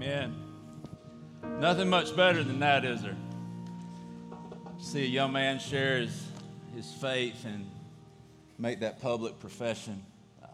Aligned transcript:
Amen. 0.00 0.32
Nothing 1.58 1.88
much 1.88 2.14
better 2.14 2.44
than 2.44 2.60
that, 2.60 2.84
is 2.84 3.02
there? 3.02 3.16
See 4.78 5.02
a 5.02 5.08
young 5.08 5.32
man 5.32 5.58
share 5.58 5.98
his, 5.98 6.24
his 6.72 6.92
faith 6.92 7.44
and 7.44 7.68
make 8.58 8.78
that 8.78 9.02
public 9.02 9.40
profession 9.40 10.00
uh, 10.40 10.46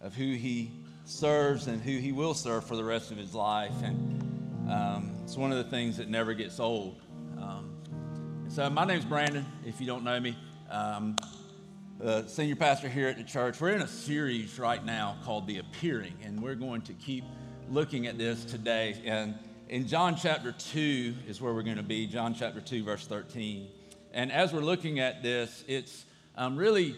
of 0.00 0.14
who 0.14 0.34
he 0.34 0.70
serves 1.04 1.66
and 1.66 1.82
who 1.82 1.98
he 1.98 2.12
will 2.12 2.32
serve 2.32 2.64
for 2.64 2.76
the 2.76 2.84
rest 2.84 3.10
of 3.10 3.16
his 3.16 3.34
life. 3.34 3.74
And 3.82 4.70
um, 4.70 5.16
it's 5.24 5.36
one 5.36 5.50
of 5.50 5.58
the 5.58 5.68
things 5.68 5.96
that 5.96 6.08
never 6.08 6.32
gets 6.32 6.60
old. 6.60 7.02
Um, 7.40 7.74
so, 8.46 8.70
my 8.70 8.84
name's 8.84 9.04
Brandon, 9.04 9.44
if 9.66 9.80
you 9.80 9.86
don't 9.88 10.04
know 10.04 10.20
me. 10.20 10.38
Um, 10.70 11.16
senior 12.28 12.54
pastor 12.54 12.88
here 12.88 13.08
at 13.08 13.16
the 13.16 13.24
church. 13.24 13.60
We're 13.60 13.70
in 13.70 13.82
a 13.82 13.88
series 13.88 14.60
right 14.60 14.84
now 14.84 15.16
called 15.24 15.48
The 15.48 15.58
Appearing, 15.58 16.14
and 16.22 16.40
we're 16.40 16.54
going 16.54 16.82
to 16.82 16.92
keep 16.92 17.24
looking 17.70 18.08
at 18.08 18.18
this 18.18 18.44
today. 18.44 18.96
And 19.04 19.38
in 19.68 19.86
John 19.86 20.16
chapter 20.16 20.50
2 20.50 21.14
is 21.28 21.40
where 21.40 21.54
we're 21.54 21.62
going 21.62 21.76
to 21.76 21.84
be, 21.84 22.08
John 22.08 22.34
chapter 22.34 22.60
2, 22.60 22.82
verse 22.82 23.06
13. 23.06 23.68
And 24.12 24.32
as 24.32 24.52
we're 24.52 24.60
looking 24.60 24.98
at 24.98 25.22
this, 25.22 25.62
it's 25.68 26.04
um, 26.36 26.56
really 26.56 26.96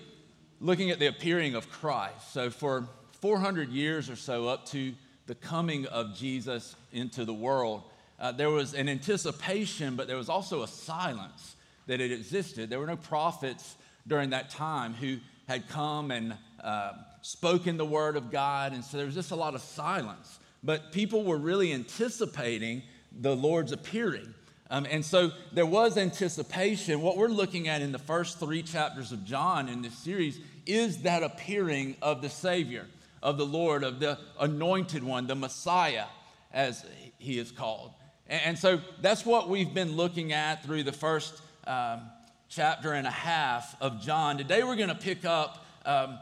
looking 0.61 0.91
at 0.91 0.98
the 0.98 1.09
appearing 1.09 1.55
of 1.56 1.70
Christ. 1.70 2.33
So, 2.33 2.48
for 2.48 2.88
400 3.20 3.69
years 3.69 4.09
or 4.09 4.16
so, 4.16 4.48
up 4.48 4.64
to 4.69 4.95
the 5.27 5.34
coming 5.34 5.84
of 5.87 6.16
Jesus 6.16 6.75
into 6.91 7.27
the 7.27 7.34
world, 7.34 7.83
uh, 8.19 8.33
there 8.33 8.48
was 8.48 8.73
an 8.73 8.89
anticipation, 8.89 9.95
but 9.95 10.06
there 10.06 10.16
was 10.16 10.30
also 10.30 10.62
a 10.62 10.69
silence 10.69 11.55
that 11.86 12.00
it 12.00 12.11
existed. 12.11 12.70
There 12.70 12.80
were 12.80 12.86
no 12.86 12.97
prophets 12.97 13.77
during 14.06 14.30
that 14.30 14.48
time 14.48 14.95
who 14.95 15.19
had 15.47 15.69
come 15.69 16.11
and 16.11 16.34
uh, 16.64 16.92
spoken 17.20 17.77
the 17.77 17.84
word 17.84 18.16
of 18.16 18.30
God, 18.30 18.73
and 18.73 18.83
so 18.83 18.97
there 18.97 19.05
was 19.05 19.14
just 19.14 19.33
a 19.33 19.36
lot 19.36 19.55
of 19.55 19.61
silence 19.61 20.39
but 20.62 20.93
people 20.93 21.25
were 21.25 21.39
really 21.39 21.73
anticipating 21.73 22.83
the 23.20 23.34
Lord's 23.34 23.73
appearing. 23.73 24.34
Um, 24.70 24.86
and 24.91 25.05
so 25.05 25.33
there 25.53 25.67
was 25.67 25.98
anticipation. 25.98 27.03
What 27.03 27.19
we're 27.19 27.28
looking 27.28 27.69
at 27.69 27.83
in 27.83 27.92
the 27.92 27.98
first 27.98 28.41
three 28.41 28.62
chapters 28.62 29.12
of 29.12 29.25
John 29.25 29.69
in 29.69 29.83
this 29.83 29.97
series 29.98 30.41
is 30.64 31.03
that 31.03 31.23
appearing 31.23 31.97
of 32.01 32.23
the 32.23 32.31
Savior, 32.31 32.86
of 33.23 33.36
the 33.36 33.45
Lord, 33.45 33.84
of 33.84 34.01
the 34.01 34.19
anointed 34.41 35.05
one, 35.05 35.27
the 35.27 35.34
Messiah, 35.34 36.06
as 36.53 36.86
he 37.19 37.39
is 37.39 37.51
called. 37.51 37.92
And, 38.29 38.41
and 38.47 38.58
so 38.58 38.81
that's 39.01 39.27
what 39.27 39.51
we've 39.51 39.75
been 39.75 39.97
looking 39.97 40.33
at 40.33 40.64
through 40.64 40.84
the 40.84 40.92
first 40.92 41.42
um, 41.67 42.01
chapter 42.48 42.92
and 42.95 43.06
a 43.06 43.11
half 43.11 43.77
of 43.81 44.01
John. 44.01 44.39
Today 44.39 44.62
we're 44.62 44.77
going 44.77 44.89
to 44.89 44.95
pick 44.95 45.25
up 45.25 45.67
um, 45.84 46.19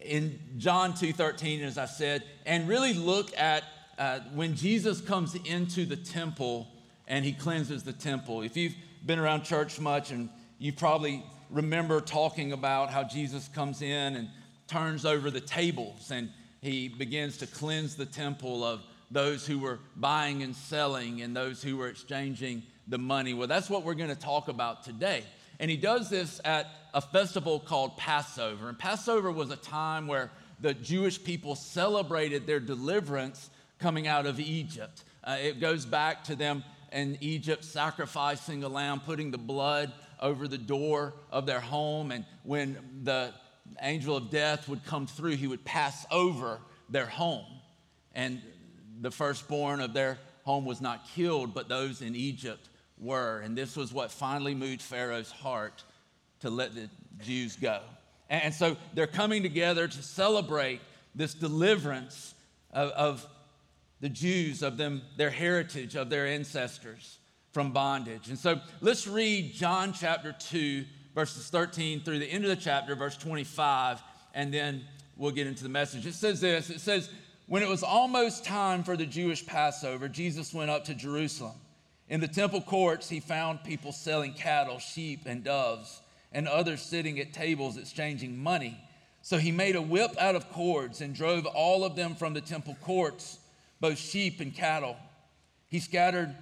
in 0.00 0.38
John 0.56 0.92
2:13, 0.94 1.62
as 1.62 1.76
I 1.76 1.86
said, 1.86 2.24
and 2.46 2.68
really 2.68 2.94
look 2.94 3.36
at 3.38 3.64
uh, 4.00 4.18
when 4.34 4.56
Jesus 4.56 5.02
comes 5.02 5.34
into 5.44 5.84
the 5.84 5.94
temple 5.94 6.66
and 7.06 7.22
he 7.22 7.32
cleanses 7.32 7.82
the 7.82 7.92
temple. 7.92 8.40
If 8.40 8.56
you've 8.56 8.74
been 9.04 9.18
around 9.18 9.42
church 9.44 9.78
much 9.78 10.10
and 10.10 10.30
you 10.58 10.72
probably 10.72 11.22
remember 11.50 12.00
talking 12.00 12.52
about 12.52 12.90
how 12.90 13.04
Jesus 13.04 13.46
comes 13.48 13.82
in 13.82 14.16
and 14.16 14.28
turns 14.66 15.04
over 15.04 15.30
the 15.30 15.40
tables 15.40 16.10
and 16.10 16.30
he 16.62 16.88
begins 16.88 17.36
to 17.38 17.46
cleanse 17.46 17.94
the 17.94 18.06
temple 18.06 18.64
of 18.64 18.80
those 19.10 19.46
who 19.46 19.58
were 19.58 19.78
buying 19.96 20.42
and 20.42 20.56
selling 20.56 21.20
and 21.20 21.36
those 21.36 21.62
who 21.62 21.76
were 21.76 21.88
exchanging 21.88 22.62
the 22.88 22.98
money. 22.98 23.34
Well, 23.34 23.48
that's 23.48 23.68
what 23.68 23.84
we're 23.84 23.94
going 23.94 24.08
to 24.08 24.16
talk 24.16 24.48
about 24.48 24.82
today. 24.82 25.24
And 25.58 25.70
he 25.70 25.76
does 25.76 26.08
this 26.08 26.40
at 26.46 26.68
a 26.94 27.02
festival 27.02 27.60
called 27.60 27.98
Passover. 27.98 28.70
And 28.70 28.78
Passover 28.78 29.30
was 29.30 29.50
a 29.50 29.56
time 29.56 30.06
where 30.06 30.30
the 30.58 30.72
Jewish 30.72 31.22
people 31.22 31.54
celebrated 31.54 32.46
their 32.46 32.60
deliverance 32.60 33.50
coming 33.80 34.06
out 34.06 34.26
of 34.26 34.38
Egypt. 34.38 35.04
Uh, 35.24 35.36
it 35.40 35.60
goes 35.60 35.84
back 35.86 36.24
to 36.24 36.36
them 36.36 36.62
in 36.92 37.18
Egypt 37.20 37.64
sacrificing 37.64 38.62
a 38.62 38.68
lamb, 38.68 39.00
putting 39.00 39.30
the 39.30 39.38
blood 39.38 39.92
over 40.20 40.46
the 40.46 40.58
door 40.58 41.14
of 41.30 41.46
their 41.46 41.60
home. 41.60 42.12
And 42.12 42.24
when 42.42 42.76
the 43.02 43.32
angel 43.80 44.16
of 44.16 44.30
death 44.30 44.68
would 44.68 44.84
come 44.84 45.06
through, 45.06 45.36
he 45.36 45.46
would 45.46 45.64
pass 45.64 46.06
over 46.10 46.60
their 46.88 47.06
home. 47.06 47.46
And 48.14 48.42
the 49.00 49.10
firstborn 49.10 49.80
of 49.80 49.94
their 49.94 50.18
home 50.44 50.64
was 50.64 50.80
not 50.80 51.06
killed, 51.14 51.54
but 51.54 51.68
those 51.68 52.02
in 52.02 52.14
Egypt 52.14 52.68
were. 52.98 53.40
And 53.40 53.56
this 53.56 53.76
was 53.76 53.92
what 53.92 54.10
finally 54.10 54.54
moved 54.54 54.82
Pharaoh's 54.82 55.30
heart 55.30 55.84
to 56.40 56.50
let 56.50 56.74
the 56.74 56.90
Jews 57.22 57.56
go. 57.56 57.80
And 58.28 58.54
so 58.54 58.76
they're 58.94 59.06
coming 59.06 59.42
together 59.42 59.88
to 59.88 60.02
celebrate 60.02 60.80
this 61.14 61.34
deliverance 61.34 62.34
of, 62.72 62.90
of 62.90 63.26
the 64.00 64.08
Jews, 64.08 64.62
of 64.62 64.76
them, 64.76 65.02
their 65.16 65.30
heritage, 65.30 65.94
of 65.94 66.10
their 66.10 66.26
ancestors 66.26 67.18
from 67.52 67.72
bondage. 67.72 68.28
And 68.28 68.38
so 68.38 68.60
let's 68.80 69.06
read 69.06 69.52
John 69.52 69.92
chapter 69.92 70.34
2, 70.38 70.84
verses 71.14 71.48
13 71.48 72.00
through 72.00 72.18
the 72.18 72.26
end 72.26 72.44
of 72.44 72.50
the 72.50 72.56
chapter, 72.56 72.94
verse 72.94 73.16
25, 73.16 74.00
and 74.34 74.54
then 74.54 74.84
we'll 75.16 75.32
get 75.32 75.46
into 75.46 75.62
the 75.62 75.68
message. 75.68 76.06
It 76.06 76.14
says 76.14 76.40
this 76.40 76.70
it 76.70 76.80
says, 76.80 77.10
When 77.46 77.62
it 77.62 77.68
was 77.68 77.82
almost 77.82 78.44
time 78.44 78.84
for 78.84 78.96
the 78.96 79.06
Jewish 79.06 79.44
Passover, 79.44 80.08
Jesus 80.08 80.54
went 80.54 80.70
up 80.70 80.84
to 80.86 80.94
Jerusalem. 80.94 81.56
In 82.08 82.20
the 82.20 82.28
temple 82.28 82.62
courts, 82.62 83.08
he 83.08 83.20
found 83.20 83.62
people 83.64 83.92
selling 83.92 84.32
cattle, 84.32 84.78
sheep, 84.78 85.22
and 85.26 85.44
doves, 85.44 86.00
and 86.32 86.48
others 86.48 86.80
sitting 86.80 87.20
at 87.20 87.32
tables 87.32 87.76
exchanging 87.76 88.36
money. 88.36 88.80
So 89.22 89.36
he 89.36 89.52
made 89.52 89.76
a 89.76 89.82
whip 89.82 90.12
out 90.18 90.34
of 90.34 90.50
cords 90.50 91.02
and 91.02 91.14
drove 91.14 91.44
all 91.44 91.84
of 91.84 91.94
them 91.94 92.14
from 92.14 92.32
the 92.32 92.40
temple 92.40 92.76
courts 92.80 93.39
both 93.80 93.98
sheep 93.98 94.40
and 94.40 94.54
cattle. 94.54 94.96
He 95.68 95.80
scattered 95.80 96.34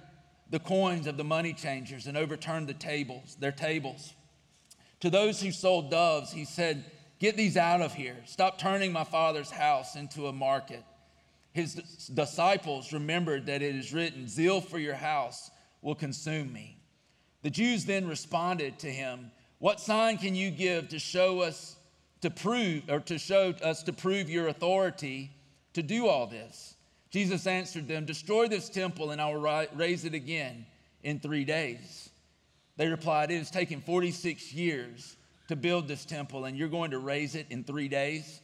the 0.49 0.59
coins 0.59 1.07
of 1.07 1.17
the 1.17 1.23
money 1.23 1.53
changers 1.53 2.07
and 2.07 2.17
overturned 2.17 2.67
the 2.67 2.73
tables, 2.73 3.37
their 3.39 3.51
tables. 3.51 4.13
To 5.01 5.09
those 5.09 5.41
who 5.41 5.51
sold 5.51 5.91
doves, 5.91 6.31
he 6.31 6.45
said, 6.45 6.83
Get 7.19 7.35
these 7.35 7.57
out 7.57 7.81
of 7.81 7.93
here. 7.93 8.15
Stop 8.25 8.57
turning 8.57 8.91
my 8.91 9.03
father's 9.03 9.51
house 9.51 9.95
into 9.95 10.27
a 10.27 10.33
market. 10.33 10.83
His 11.51 11.73
disciples 12.13 12.93
remembered 12.93 13.45
that 13.47 13.61
it 13.61 13.75
is 13.75 13.93
written, 13.93 14.27
Zeal 14.27 14.61
for 14.61 14.79
your 14.79 14.95
house 14.95 15.51
will 15.81 15.95
consume 15.95 16.53
me. 16.53 16.77
The 17.41 17.49
Jews 17.49 17.85
then 17.85 18.07
responded 18.07 18.79
to 18.79 18.91
him, 18.91 19.31
What 19.59 19.79
sign 19.79 20.17
can 20.17 20.35
you 20.35 20.51
give 20.51 20.89
to 20.89 20.99
show 20.99 21.41
us 21.41 21.75
to 22.21 22.29
prove, 22.29 22.83
or 22.89 22.99
to 23.01 23.17
show 23.17 23.53
us 23.63 23.83
to 23.83 23.93
prove 23.93 24.29
your 24.29 24.47
authority 24.47 25.31
to 25.73 25.83
do 25.83 26.07
all 26.07 26.27
this? 26.27 26.75
Jesus 27.09 27.47
answered 27.47 27.87
them, 27.87 28.05
Destroy 28.05 28.47
this 28.47 28.69
temple, 28.69 29.11
and 29.11 29.19
I 29.21 29.33
will 29.33 29.67
raise 29.73 30.05
it 30.05 30.13
again 30.13 30.65
in 31.03 31.19
three 31.19 31.45
days. 31.45 32.09
They 32.77 32.87
replied, 32.87 33.31
It 33.31 33.39
has 33.39 33.51
taken 33.51 33.81
46 33.81 34.53
years 34.53 35.17
to 35.47 35.55
build 35.55 35.87
this 35.87 36.05
temple, 36.05 36.45
and 36.45 36.55
you're 36.55 36.69
going 36.69 36.91
to 36.91 36.99
raise 36.99 37.35
it 37.35 37.47
in 37.49 37.63
three 37.63 37.87
days? 37.87 38.39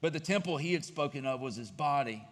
But 0.00 0.12
the 0.12 0.20
temple 0.20 0.56
he 0.56 0.72
had 0.72 0.84
spoken 0.84 1.24
of 1.24 1.40
was 1.40 1.54
his 1.54 1.70
body. 1.70 2.24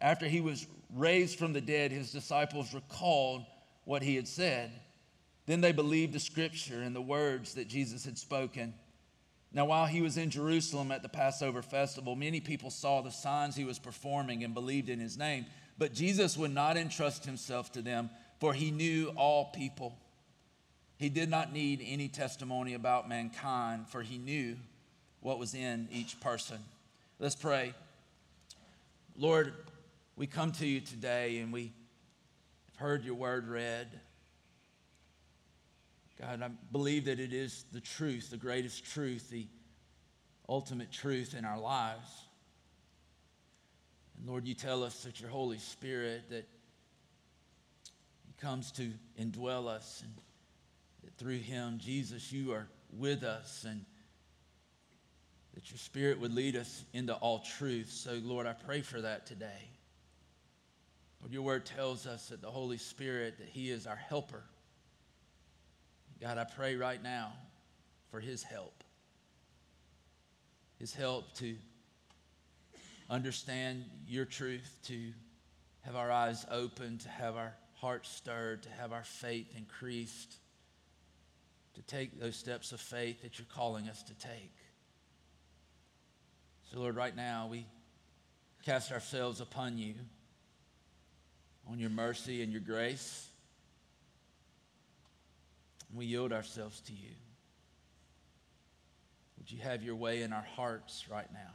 After 0.00 0.26
he 0.26 0.40
was 0.40 0.66
raised 0.94 1.38
from 1.38 1.52
the 1.52 1.60
dead, 1.60 1.92
his 1.92 2.10
disciples 2.10 2.72
recalled 2.72 3.44
what 3.84 4.02
he 4.02 4.16
had 4.16 4.26
said. 4.26 4.72
Then 5.46 5.60
they 5.60 5.72
believed 5.72 6.14
the 6.14 6.20
scripture 6.20 6.80
and 6.80 6.96
the 6.96 7.02
words 7.02 7.54
that 7.54 7.68
Jesus 7.68 8.04
had 8.04 8.16
spoken. 8.16 8.72
Now, 9.54 9.66
while 9.66 9.86
he 9.86 10.00
was 10.00 10.16
in 10.16 10.30
Jerusalem 10.30 10.90
at 10.90 11.02
the 11.02 11.08
Passover 11.08 11.60
festival, 11.60 12.16
many 12.16 12.40
people 12.40 12.70
saw 12.70 13.02
the 13.02 13.10
signs 13.10 13.54
he 13.54 13.64
was 13.64 13.78
performing 13.78 14.44
and 14.44 14.54
believed 14.54 14.88
in 14.88 14.98
his 14.98 15.18
name. 15.18 15.44
But 15.76 15.92
Jesus 15.92 16.36
would 16.38 16.54
not 16.54 16.76
entrust 16.76 17.26
himself 17.26 17.70
to 17.72 17.82
them, 17.82 18.08
for 18.40 18.54
he 18.54 18.70
knew 18.70 19.12
all 19.16 19.46
people. 19.46 19.98
He 20.96 21.08
did 21.08 21.28
not 21.28 21.52
need 21.52 21.84
any 21.84 22.08
testimony 22.08 22.74
about 22.74 23.08
mankind, 23.08 23.88
for 23.88 24.02
he 24.02 24.18
knew 24.18 24.56
what 25.20 25.38
was 25.38 25.54
in 25.54 25.88
each 25.92 26.18
person. 26.20 26.58
Let's 27.18 27.34
pray. 27.34 27.74
Lord, 29.16 29.52
we 30.16 30.26
come 30.26 30.52
to 30.52 30.66
you 30.66 30.80
today 30.80 31.38
and 31.38 31.52
we 31.52 31.72
have 32.70 32.76
heard 32.76 33.04
your 33.04 33.14
word 33.14 33.48
read. 33.48 33.88
God, 36.20 36.42
I 36.42 36.48
believe 36.70 37.06
that 37.06 37.18
it 37.18 37.32
is 37.32 37.64
the 37.72 37.80
truth, 37.80 38.30
the 38.30 38.36
greatest 38.36 38.84
truth, 38.84 39.30
the 39.30 39.46
ultimate 40.48 40.92
truth 40.92 41.34
in 41.34 41.44
our 41.44 41.58
lives. 41.58 42.08
And 44.18 44.28
Lord, 44.28 44.46
you 44.46 44.54
tell 44.54 44.84
us 44.84 45.02
that 45.04 45.20
your 45.20 45.30
Holy 45.30 45.58
Spirit, 45.58 46.30
that 46.30 46.46
He 48.26 48.34
comes 48.40 48.70
to 48.72 48.92
indwell 49.20 49.66
us, 49.66 50.02
and 50.04 50.12
that 51.02 51.16
through 51.16 51.38
Him, 51.38 51.78
Jesus, 51.78 52.30
you 52.30 52.52
are 52.52 52.68
with 52.92 53.22
us, 53.24 53.64
and 53.68 53.84
that 55.54 55.70
your 55.70 55.78
Spirit 55.78 56.20
would 56.20 56.34
lead 56.34 56.56
us 56.56 56.84
into 56.92 57.14
all 57.14 57.40
truth. 57.40 57.90
So, 57.90 58.20
Lord, 58.22 58.46
I 58.46 58.52
pray 58.52 58.82
for 58.82 59.00
that 59.00 59.26
today. 59.26 59.70
Lord, 61.20 61.32
your 61.32 61.42
word 61.42 61.66
tells 61.66 62.06
us 62.06 62.28
that 62.28 62.42
the 62.42 62.50
Holy 62.50 62.78
Spirit, 62.78 63.38
that 63.38 63.48
He 63.48 63.70
is 63.70 63.86
our 63.86 63.96
helper. 63.96 64.42
God, 66.22 66.38
I 66.38 66.44
pray 66.44 66.76
right 66.76 67.02
now 67.02 67.32
for 68.12 68.20
his 68.20 68.44
help. 68.44 68.84
His 70.78 70.94
help 70.94 71.34
to 71.38 71.56
understand 73.10 73.84
your 74.06 74.24
truth, 74.24 74.78
to 74.86 75.12
have 75.80 75.96
our 75.96 76.12
eyes 76.12 76.46
open, 76.48 76.98
to 76.98 77.08
have 77.08 77.34
our 77.34 77.54
hearts 77.74 78.08
stirred, 78.08 78.62
to 78.62 78.70
have 78.70 78.92
our 78.92 79.02
faith 79.02 79.48
increased, 79.56 80.36
to 81.74 81.82
take 81.82 82.20
those 82.20 82.36
steps 82.36 82.70
of 82.70 82.80
faith 82.80 83.22
that 83.22 83.40
you're 83.40 83.46
calling 83.52 83.88
us 83.88 84.04
to 84.04 84.14
take. 84.14 84.54
So, 86.70 86.78
Lord, 86.78 86.94
right 86.94 87.16
now 87.16 87.48
we 87.50 87.66
cast 88.64 88.92
ourselves 88.92 89.40
upon 89.40 89.76
you, 89.76 89.94
on 91.68 91.80
your 91.80 91.90
mercy 91.90 92.42
and 92.42 92.52
your 92.52 92.60
grace. 92.60 93.26
We 95.92 96.06
yield 96.06 96.32
ourselves 96.32 96.80
to 96.82 96.92
you. 96.92 97.14
Would 99.38 99.50
you 99.50 99.60
have 99.60 99.82
your 99.82 99.96
way 99.96 100.22
in 100.22 100.32
our 100.32 100.46
hearts 100.56 101.06
right 101.10 101.30
now? 101.32 101.54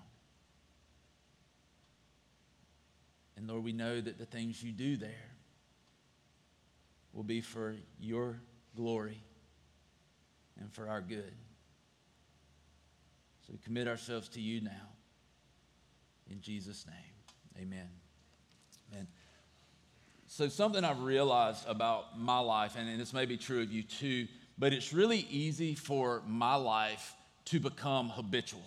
And 3.35 3.47
Lord, 3.47 3.63
we 3.63 3.71
know 3.71 4.01
that 4.01 4.17
the 4.17 4.25
things 4.25 4.61
you 4.61 4.71
do 4.71 4.97
there 4.97 5.31
will 7.13 7.23
be 7.23 7.41
for 7.41 7.75
your 7.99 8.39
glory 8.75 9.23
and 10.59 10.71
for 10.73 10.89
our 10.89 11.01
good. 11.01 11.33
So 13.45 13.53
we 13.53 13.59
commit 13.59 13.87
ourselves 13.87 14.27
to 14.29 14.41
you 14.41 14.61
now. 14.61 14.89
In 16.29 16.41
Jesus' 16.41 16.85
name, 16.85 17.63
amen. 17.63 17.77
Amen. 17.79 18.06
So, 20.29 20.49
something 20.49 20.83
I've 20.83 21.01
realized 21.01 21.65
about 21.67 22.19
my 22.19 22.39
life, 22.39 22.75
and 22.77 22.99
this 22.99 23.13
may 23.13 23.25
be 23.25 23.37
true 23.37 23.61
of 23.61 23.71
you 23.71 23.81
too, 23.81 24.27
but 24.57 24.73
it's 24.73 24.91
really 24.91 25.25
easy 25.29 25.73
for 25.73 26.21
my 26.27 26.55
life 26.55 27.15
to 27.45 27.61
become 27.61 28.09
habitual. 28.09 28.63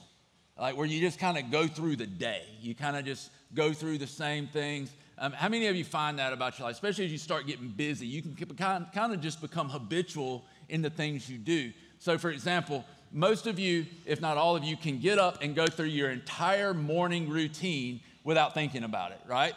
Like 0.58 0.76
where 0.76 0.86
you 0.86 1.00
just 1.00 1.18
kind 1.18 1.36
of 1.36 1.50
go 1.50 1.66
through 1.66 1.96
the 1.96 2.06
day. 2.06 2.44
You 2.60 2.74
kind 2.74 2.96
of 2.96 3.04
just 3.04 3.30
go 3.54 3.72
through 3.74 3.98
the 3.98 4.06
same 4.06 4.46
things. 4.46 4.90
Um, 5.18 5.32
how 5.32 5.50
many 5.50 5.66
of 5.66 5.76
you 5.76 5.84
find 5.84 6.18
that 6.18 6.32
about 6.32 6.58
your 6.58 6.66
life? 6.66 6.74
Especially 6.76 7.04
as 7.04 7.12
you 7.12 7.18
start 7.18 7.46
getting 7.46 7.68
busy, 7.68 8.06
you 8.06 8.22
can 8.22 8.34
kind 8.56 9.12
of 9.12 9.20
just 9.20 9.42
become 9.42 9.68
habitual 9.68 10.44
in 10.70 10.80
the 10.80 10.90
things 10.90 11.28
you 11.28 11.36
do. 11.36 11.72
So, 11.98 12.16
for 12.16 12.30
example, 12.30 12.86
most 13.12 13.46
of 13.46 13.58
you, 13.58 13.84
if 14.06 14.22
not 14.22 14.38
all 14.38 14.56
of 14.56 14.64
you, 14.64 14.78
can 14.78 14.98
get 14.98 15.18
up 15.18 15.42
and 15.42 15.54
go 15.54 15.66
through 15.66 15.86
your 15.86 16.10
entire 16.10 16.72
morning 16.72 17.28
routine 17.28 18.00
without 18.24 18.54
thinking 18.54 18.84
about 18.84 19.12
it, 19.12 19.20
right? 19.26 19.54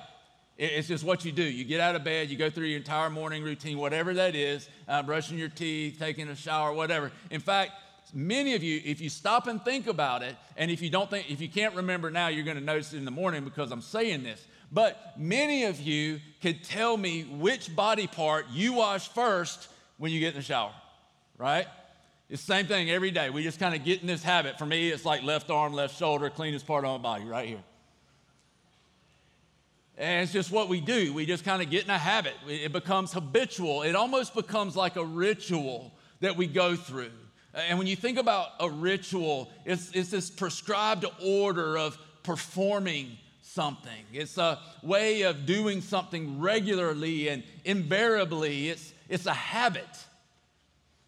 It's 0.58 0.88
just 0.88 1.04
what 1.04 1.26
you 1.26 1.32
do. 1.32 1.44
You 1.44 1.64
get 1.64 1.80
out 1.80 1.96
of 1.96 2.04
bed, 2.04 2.30
you 2.30 2.38
go 2.38 2.50
through 2.50 2.68
your 2.68 2.78
entire 2.78 3.10
morning 3.10 3.44
routine, 3.44 3.80
whatever 3.80 4.14
that 4.14 4.36
is, 4.36 4.70
uh, 4.88 5.02
brushing 5.02 5.38
your 5.38 5.50
teeth, 5.50 5.98
taking 5.98 6.28
a 6.28 6.36
shower, 6.36 6.72
whatever. 6.72 7.12
In 7.32 7.42
fact, 7.42 7.72
many 8.14 8.54
of 8.54 8.62
you, 8.62 8.80
if 8.86 9.02
you 9.02 9.10
stop 9.10 9.48
and 9.48 9.64
think 9.64 9.88
about 9.88 10.22
it, 10.22 10.36
and 10.56 10.70
if 10.70 10.82
you 10.82 10.92
don't 10.92 11.10
think, 11.10 11.32
if 11.32 11.42
you 11.42 11.50
can't 11.50 11.76
remember 11.76 12.12
now, 12.12 12.28
you're 12.28 12.44
going 12.44 12.58
to 12.58 12.64
notice 12.64 12.94
it 12.94 12.98
in 12.98 13.06
the 13.06 13.12
morning 13.12 13.44
because 13.44 13.72
I'm 13.72 13.82
saying 13.82 14.24
this. 14.24 14.46
But 14.72 15.14
many 15.18 15.66
of 15.66 15.80
you 15.80 16.20
could 16.42 16.64
tell 16.64 16.98
me 16.98 17.24
which 17.24 17.76
body 17.76 18.08
part 18.08 18.46
you 18.52 18.74
wash 18.74 19.08
first 19.10 19.70
when 19.98 20.12
you 20.12 20.20
get 20.20 20.30
in 20.30 20.40
the 20.40 20.44
shower, 20.44 20.72
right? 21.38 21.66
It's 22.30 22.46
the 22.46 22.54
same 22.54 22.68
thing 22.68 22.90
every 22.90 23.12
day. 23.12 23.30
We 23.30 23.44
just 23.44 23.60
kind 23.60 23.76
of 23.76 23.84
get 23.84 24.02
in 24.02 24.08
this 24.08 24.24
habit. 24.24 24.58
For 24.58 24.66
me, 24.66 24.90
it's 24.90 25.06
like 25.06 25.24
left 25.24 25.50
arm, 25.50 25.74
left 25.74 25.98
shoulder, 25.98 26.30
cleanest 26.30 26.66
part 26.66 26.86
of 26.86 26.92
my 26.92 26.98
body, 26.98 27.26
right 27.26 27.48
here. 27.48 27.64
And 29.98 30.24
it's 30.24 30.34
just 30.34 30.52
what 30.52 30.70
we 30.70 30.82
do. 30.82 31.14
We 31.14 31.26
just 31.26 31.46
kind 31.46 31.62
of 31.62 31.70
get 31.70 31.84
in 31.84 31.90
a 31.90 31.98
habit. 31.98 32.34
It 32.48 32.74
becomes 32.74 33.14
habitual. 33.14 33.84
It 33.84 33.96
almost 33.96 34.34
becomes 34.34 34.76
like 34.76 34.96
a 34.96 35.06
ritual 35.06 35.92
that 36.22 36.36
we 36.36 36.48
go 36.48 36.76
through. 36.76 37.12
And 37.54 37.78
when 37.78 37.86
you 37.86 37.96
think 37.96 38.18
about 38.18 38.50
a 38.60 38.70
ritual, 38.70 39.52
it's, 39.66 39.92
it's 39.92 40.10
this 40.10 40.32
prescribed 40.32 41.06
order 41.24 41.78
of 41.78 41.98
performing 42.24 43.18
something. 43.42 44.06
It's 44.12 44.40
a 44.40 44.58
way 44.82 45.22
of 45.24 45.46
doing 45.46 45.82
something 45.82 46.40
regularly 46.40 47.28
and 47.28 47.44
invariably. 47.64 48.70
It's, 48.70 48.94
it's 49.08 49.28
a 49.28 49.34
habit. 49.34 49.86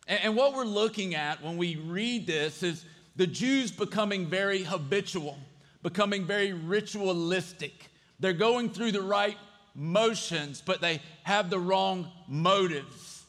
And, 0.07 0.19
and 0.23 0.35
what 0.35 0.53
we're 0.53 0.65
looking 0.65 1.15
at 1.15 1.41
when 1.41 1.57
we 1.57 1.77
read 1.77 2.27
this 2.27 2.61
is 2.61 2.85
the 3.15 3.25
Jews 3.25 3.71
becoming 3.71 4.27
very 4.27 4.61
habitual, 4.61 5.39
becoming 5.81 6.25
very 6.25 6.53
ritualistic. 6.53 7.89
They're 8.19 8.33
going 8.33 8.69
through 8.69 8.91
the 8.91 9.01
right 9.01 9.37
motions, 9.73 10.61
but 10.65 10.81
they 10.81 11.01
have 11.23 11.49
the 11.49 11.59
wrong 11.59 12.11
motives. 12.27 13.23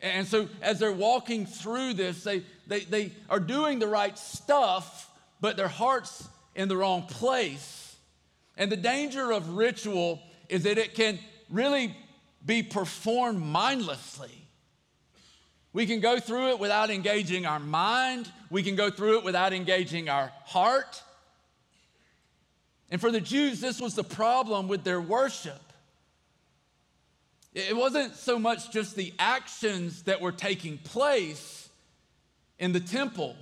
And 0.00 0.26
so, 0.26 0.48
as 0.62 0.78
they're 0.78 0.92
walking 0.92 1.44
through 1.44 1.94
this, 1.94 2.22
they, 2.22 2.44
they, 2.68 2.80
they 2.80 3.12
are 3.28 3.40
doing 3.40 3.80
the 3.80 3.88
right 3.88 4.16
stuff, 4.16 5.10
but 5.40 5.56
their 5.56 5.68
heart's 5.68 6.28
in 6.54 6.68
the 6.68 6.76
wrong 6.76 7.02
place. 7.02 7.96
And 8.56 8.70
the 8.70 8.76
danger 8.76 9.32
of 9.32 9.56
ritual 9.56 10.20
is 10.48 10.64
that 10.64 10.78
it 10.78 10.94
can 10.94 11.18
really 11.50 11.96
be 12.44 12.62
performed 12.62 13.40
mindlessly. 13.40 14.30
We 15.72 15.86
can 15.86 16.00
go 16.00 16.18
through 16.18 16.50
it 16.50 16.58
without 16.58 16.90
engaging 16.90 17.46
our 17.46 17.60
mind, 17.60 18.30
we 18.50 18.62
can 18.62 18.76
go 18.76 18.90
through 18.90 19.18
it 19.18 19.24
without 19.24 19.52
engaging 19.52 20.08
our 20.08 20.32
heart. 20.44 21.02
And 22.90 23.00
for 23.00 23.10
the 23.10 23.20
Jews, 23.20 23.60
this 23.60 23.80
was 23.80 23.94
the 23.94 24.04
problem 24.04 24.68
with 24.68 24.84
their 24.84 25.00
worship. 25.00 25.60
It 27.54 27.76
wasn't 27.76 28.14
so 28.14 28.38
much 28.38 28.70
just 28.70 28.94
the 28.94 29.12
actions 29.18 30.04
that 30.04 30.20
were 30.20 30.32
taking 30.32 30.78
place 30.78 31.68
in 32.58 32.72
the 32.72 32.80
temple, 32.80 33.36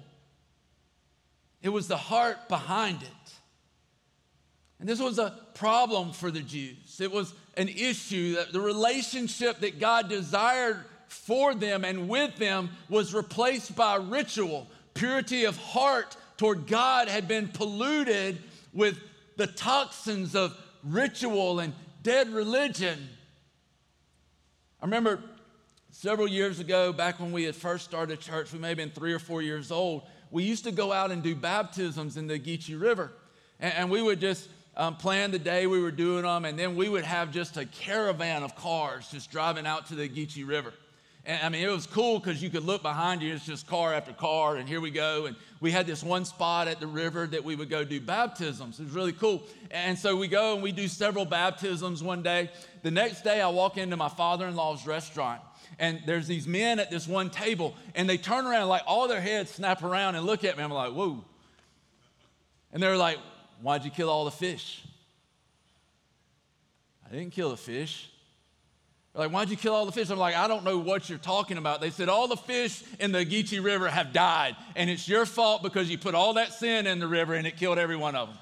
it 1.62 1.70
was 1.70 1.88
the 1.88 1.96
heart 1.96 2.48
behind 2.48 3.02
it. 3.02 3.08
And 4.78 4.86
this 4.86 5.00
was 5.00 5.18
a 5.18 5.32
problem 5.54 6.12
for 6.12 6.30
the 6.30 6.42
Jews. 6.42 7.00
It 7.00 7.10
was 7.10 7.32
an 7.56 7.68
issue 7.68 8.34
that 8.34 8.52
the 8.52 8.60
relationship 8.60 9.60
that 9.60 9.80
God 9.80 10.10
desired 10.10 10.84
for 11.08 11.54
them 11.54 11.84
and 11.84 12.08
with 12.08 12.36
them 12.36 12.68
was 12.90 13.14
replaced 13.14 13.74
by 13.74 13.96
ritual. 13.96 14.66
Purity 14.92 15.44
of 15.44 15.56
heart 15.56 16.16
toward 16.36 16.66
God 16.66 17.08
had 17.08 17.26
been 17.26 17.48
polluted 17.48 18.38
with 18.74 18.98
the 19.36 19.46
toxins 19.46 20.34
of 20.34 20.56
ritual 20.82 21.60
and 21.60 21.72
dead 22.02 22.30
religion. 22.30 23.08
I 24.80 24.84
remember 24.84 25.22
several 25.90 26.28
years 26.28 26.60
ago, 26.60 26.92
back 26.92 27.18
when 27.20 27.32
we 27.32 27.44
had 27.44 27.54
first 27.54 27.84
started 27.84 28.20
church, 28.20 28.52
we 28.52 28.58
may 28.58 28.68
have 28.68 28.76
been 28.76 28.90
three 28.90 29.12
or 29.12 29.18
four 29.18 29.42
years 29.42 29.70
old, 29.70 30.02
we 30.30 30.44
used 30.44 30.64
to 30.64 30.72
go 30.72 30.92
out 30.92 31.10
and 31.10 31.22
do 31.22 31.34
baptisms 31.34 32.16
in 32.16 32.26
the 32.26 32.38
Geechee 32.38 32.80
River. 32.80 33.12
And, 33.60 33.74
and 33.74 33.90
we 33.90 34.02
would 34.02 34.20
just 34.20 34.48
um, 34.76 34.96
plan 34.96 35.30
the 35.30 35.38
day 35.38 35.66
we 35.66 35.80
were 35.80 35.90
doing 35.90 36.22
them, 36.22 36.44
and 36.44 36.58
then 36.58 36.76
we 36.76 36.88
would 36.88 37.04
have 37.04 37.32
just 37.32 37.56
a 37.56 37.64
caravan 37.64 38.42
of 38.42 38.54
cars 38.54 39.08
just 39.10 39.30
driving 39.30 39.66
out 39.66 39.86
to 39.86 39.94
the 39.94 40.08
Geechee 40.08 40.46
River. 40.46 40.72
And 41.26 41.42
I 41.42 41.48
mean, 41.48 41.68
it 41.68 41.72
was 41.72 41.86
cool 41.86 42.20
because 42.20 42.40
you 42.40 42.50
could 42.50 42.64
look 42.64 42.82
behind 42.82 43.20
you, 43.20 43.34
it's 43.34 43.44
just 43.44 43.66
car 43.66 43.92
after 43.92 44.12
car, 44.12 44.56
and 44.56 44.68
here 44.68 44.80
we 44.80 44.92
go. 44.92 45.26
And 45.26 45.34
we 45.60 45.72
had 45.72 45.84
this 45.84 46.04
one 46.04 46.24
spot 46.24 46.68
at 46.68 46.78
the 46.78 46.86
river 46.86 47.26
that 47.26 47.42
we 47.42 47.56
would 47.56 47.68
go 47.68 47.82
do 47.82 48.00
baptisms. 48.00 48.78
It 48.78 48.84
was 48.84 48.92
really 48.92 49.12
cool. 49.12 49.42
And 49.72 49.98
so 49.98 50.14
we 50.14 50.28
go 50.28 50.54
and 50.54 50.62
we 50.62 50.70
do 50.70 50.86
several 50.86 51.24
baptisms 51.24 52.00
one 52.00 52.22
day. 52.22 52.48
The 52.82 52.92
next 52.92 53.24
day, 53.24 53.40
I 53.40 53.48
walk 53.48 53.76
into 53.76 53.96
my 53.96 54.08
father 54.08 54.46
in 54.46 54.54
law's 54.54 54.86
restaurant, 54.86 55.40
and 55.80 56.00
there's 56.06 56.28
these 56.28 56.46
men 56.46 56.78
at 56.78 56.92
this 56.92 57.08
one 57.08 57.28
table, 57.28 57.74
and 57.96 58.08
they 58.08 58.18
turn 58.18 58.46
around, 58.46 58.68
like 58.68 58.82
all 58.86 59.08
their 59.08 59.20
heads 59.20 59.50
snap 59.50 59.82
around 59.82 60.14
and 60.14 60.24
look 60.24 60.44
at 60.44 60.56
me. 60.56 60.62
I'm 60.62 60.70
like, 60.70 60.92
whoa. 60.92 61.24
And 62.72 62.80
they're 62.80 62.96
like, 62.96 63.18
why'd 63.62 63.84
you 63.84 63.90
kill 63.90 64.10
all 64.10 64.26
the 64.26 64.30
fish? 64.30 64.84
I 67.04 67.12
didn't 67.12 67.32
kill 67.32 67.50
the 67.50 67.56
fish 67.56 68.10
like, 69.16 69.30
why'd 69.30 69.48
you 69.48 69.56
kill 69.56 69.74
all 69.74 69.86
the 69.86 69.92
fish? 69.92 70.10
I'm 70.10 70.18
like, 70.18 70.36
I 70.36 70.46
don't 70.46 70.62
know 70.62 70.76
what 70.76 71.08
you're 71.08 71.18
talking 71.18 71.56
about. 71.56 71.80
They 71.80 71.90
said, 71.90 72.10
all 72.10 72.28
the 72.28 72.36
fish 72.36 72.82
in 73.00 73.12
the 73.12 73.24
Geechee 73.24 73.64
River 73.64 73.88
have 73.88 74.12
died, 74.12 74.56
and 74.74 74.90
it's 74.90 75.08
your 75.08 75.24
fault 75.24 75.62
because 75.62 75.88
you 75.88 75.96
put 75.96 76.14
all 76.14 76.34
that 76.34 76.52
sin 76.52 76.86
in 76.86 76.98
the 76.98 77.08
river 77.08 77.34
and 77.34 77.46
it 77.46 77.56
killed 77.56 77.78
every 77.78 77.96
one 77.96 78.14
of 78.14 78.28
them. 78.28 78.38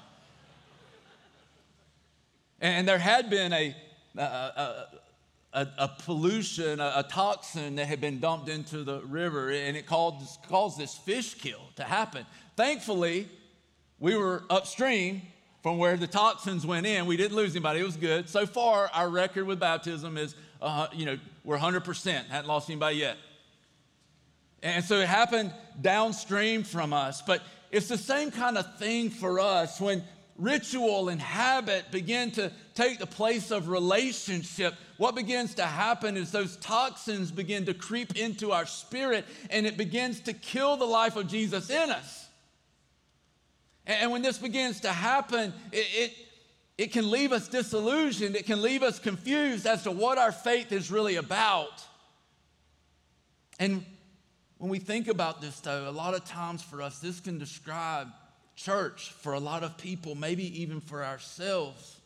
and 2.59 2.87
there 2.87 2.99
had 2.99 3.29
been 3.29 3.53
a, 3.53 3.75
a, 4.17 4.85
a, 5.53 5.67
a 5.77 5.87
pollution, 6.03 6.81
a, 6.81 7.05
toxin 7.09 7.75
that 7.77 7.87
had 7.87 8.01
been 8.01 8.19
dumped 8.19 8.49
into 8.49 8.83
the 8.83 8.99
river, 9.01 9.49
and 9.49 9.77
it 9.77 9.85
caused, 9.85 10.43
caused 10.49 10.77
this 10.77 10.93
fish 10.93 11.35
kill 11.35 11.61
to 11.77 11.83
happen. 11.83 12.25
Thankfully, 12.57 13.29
we 13.99 14.17
were 14.17 14.43
upstream 14.49 15.21
from 15.63 15.77
where 15.77 15.95
the 15.95 16.07
toxins 16.07 16.65
went 16.65 16.85
in. 16.85 17.05
We 17.05 17.15
didn't 17.15 17.37
lose 17.37 17.55
anybody. 17.55 17.79
It 17.79 17.85
was 17.85 17.97
good. 17.97 18.29
So 18.29 18.45
far, 18.45 18.89
our 18.93 19.09
record 19.09 19.45
with 19.45 19.59
baptism 19.59 20.17
is 20.17 20.35
uh, 20.65 20.87
you 20.91 21.05
know, 21.05 21.17
we're 21.43 21.59
100%, 21.59 22.25
hadn't 22.25 22.47
lost 22.47 22.69
anybody 22.69 22.97
yet. 22.97 23.17
And 24.63 24.83
so 24.83 24.99
it 24.99 25.07
happened 25.07 25.53
downstream 25.79 26.63
from 26.63 26.91
us. 26.91 27.21
But 27.21 27.43
it's 27.71 27.87
the 27.87 27.99
same 27.99 28.31
kind 28.31 28.57
of 28.57 28.77
thing 28.77 29.11
for 29.11 29.39
us 29.39 29.79
when 29.79 30.03
ritual 30.37 31.09
and 31.09 31.21
habit 31.21 31.91
begin 31.91 32.31
to 32.31 32.51
take 32.73 32.97
the 32.97 33.05
place 33.05 33.51
of 33.51 33.69
relationship. 33.69 34.73
What 34.97 35.13
begins 35.13 35.53
to 35.55 35.65
happen 35.65 36.17
is 36.17 36.31
those 36.31 36.57
toxins 36.57 37.31
begin 37.31 37.67
to 37.67 37.75
creep 37.75 38.17
into 38.17 38.51
our 38.51 38.65
spirit 38.65 39.25
and 39.51 39.67
it 39.67 39.77
begins 39.77 40.19
to 40.21 40.33
kill 40.33 40.77
the 40.77 40.85
life 40.85 41.15
of 41.15 41.27
Jesus 41.27 41.69
in 41.69 41.91
us. 41.91 42.27
And 43.85 44.11
when 44.11 44.23
this 44.23 44.39
begins 44.39 44.79
to 44.79 44.89
happen, 44.89 45.53
it, 45.71 45.85
it 45.93 46.11
it 46.77 46.91
can 46.91 47.09
leave 47.09 47.31
us 47.31 47.47
disillusioned. 47.47 48.35
It 48.35 48.45
can 48.45 48.61
leave 48.61 48.83
us 48.83 48.99
confused 48.99 49.65
as 49.65 49.83
to 49.83 49.91
what 49.91 50.17
our 50.17 50.31
faith 50.31 50.71
is 50.71 50.91
really 50.91 51.15
about. 51.15 51.83
And 53.59 53.85
when 54.57 54.69
we 54.69 54.79
think 54.79 55.07
about 55.07 55.41
this, 55.41 55.59
though, 55.61 55.89
a 55.89 55.91
lot 55.91 56.13
of 56.13 56.25
times 56.25 56.61
for 56.61 56.81
us, 56.81 56.99
this 56.99 57.19
can 57.21 57.39
describe 57.39 58.09
church 58.55 59.11
for 59.19 59.33
a 59.33 59.39
lot 59.39 59.63
of 59.63 59.77
people, 59.77 60.15
maybe 60.15 60.61
even 60.61 60.81
for 60.81 61.03
ourselves. 61.03 61.99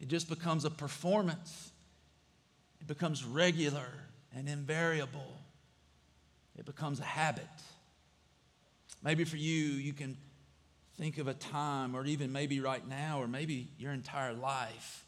It 0.00 0.08
just 0.08 0.28
becomes 0.28 0.64
a 0.64 0.70
performance, 0.70 1.72
it 2.80 2.86
becomes 2.86 3.24
regular 3.24 3.88
and 4.34 4.48
invariable, 4.48 5.36
it 6.56 6.64
becomes 6.64 7.00
a 7.00 7.04
habit. 7.04 7.44
Maybe 9.02 9.24
for 9.24 9.36
you, 9.36 9.54
you 9.54 9.92
can 9.92 10.16
think 10.98 11.18
of 11.18 11.28
a 11.28 11.34
time, 11.34 11.94
or 11.94 12.04
even 12.04 12.32
maybe 12.32 12.60
right 12.60 12.86
now, 12.86 13.22
or 13.22 13.28
maybe 13.28 13.68
your 13.78 13.92
entire 13.92 14.34
life, 14.34 15.06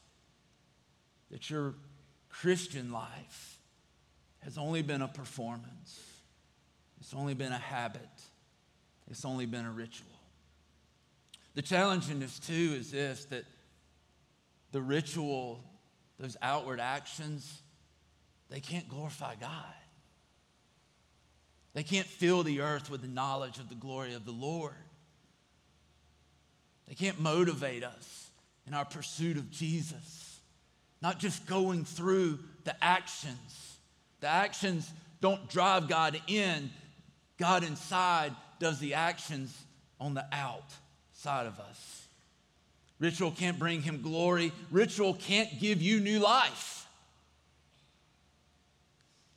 that 1.32 1.50
your 1.50 1.75
Christian 2.28 2.92
life 2.92 3.59
has 4.38 4.56
only 4.56 4.82
been 4.82 5.02
a 5.02 5.09
performance, 5.09 6.00
it's 7.00 7.12
only 7.12 7.35
been 7.35 7.52
a 7.52 7.59
habit, 7.59 8.09
it's 9.11 9.25
only 9.25 9.47
been 9.47 9.66
a 9.66 9.70
ritual. 9.70 10.06
The 11.54 11.62
challenge 11.62 12.09
in 12.09 12.20
this, 12.20 12.38
too, 12.38 12.75
is 12.78 12.92
this 12.92 13.25
that 13.26 13.44
the 14.70 14.80
ritual, 14.80 15.64
those 16.20 16.37
outward 16.40 16.78
actions, 16.78 17.62
they 18.49 18.61
can't 18.61 18.88
glorify 18.88 19.35
God. 19.35 19.75
They 21.75 21.82
can't 21.82 22.06
fill 22.06 22.44
the 22.44 22.61
earth 22.61 22.90
with 22.90 23.02
the 23.02 23.09
knowledge 23.09 23.59
of 23.59 23.68
the 23.68 23.75
glory 23.75 24.14
of 24.14 24.25
the 24.25 24.32
Lord. 24.32 24.75
They 26.90 26.97
can't 26.97 27.20
motivate 27.20 27.85
us 27.85 28.30
in 28.66 28.75
our 28.75 28.85
pursuit 28.85 29.37
of 29.37 29.49
Jesus. 29.52 30.40
Not 31.00 31.20
just 31.20 31.47
going 31.47 31.85
through 31.85 32.40
the 32.64 32.75
actions. 32.85 33.76
The 34.18 34.26
actions 34.26 34.90
don't 35.20 35.49
drive 35.49 35.88
God 35.88 36.20
in, 36.26 36.68
God 37.38 37.62
inside 37.62 38.32
does 38.59 38.80
the 38.80 38.94
actions 38.94 39.56
on 40.00 40.14
the 40.14 40.26
outside 40.32 41.47
of 41.47 41.61
us. 41.61 42.09
Ritual 42.99 43.30
can't 43.30 43.59
bring 43.59 43.82
him 43.82 44.02
glory, 44.02 44.50
ritual 44.73 45.14
can't 45.14 45.61
give 45.61 45.80
you 45.80 46.00
new 46.00 46.18
life. 46.18 46.88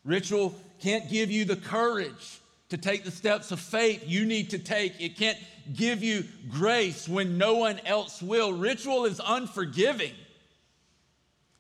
Ritual 0.03 0.55
can't 0.81 1.07
give 1.07 1.29
you 1.29 1.45
the 1.45 1.55
courage 1.55 2.39
to 2.73 2.77
take 2.79 3.03
the 3.03 3.11
steps 3.11 3.51
of 3.51 3.59
faith 3.59 4.03
you 4.07 4.25
need 4.25 4.49
to 4.49 4.57
take. 4.57 4.99
It 4.99 5.15
can't 5.15 5.37
give 5.75 6.03
you 6.03 6.23
grace 6.49 7.07
when 7.07 7.37
no 7.37 7.53
one 7.53 7.79
else 7.85 8.19
will. 8.19 8.51
Ritual 8.51 9.05
is 9.05 9.21
unforgiving. 9.23 10.13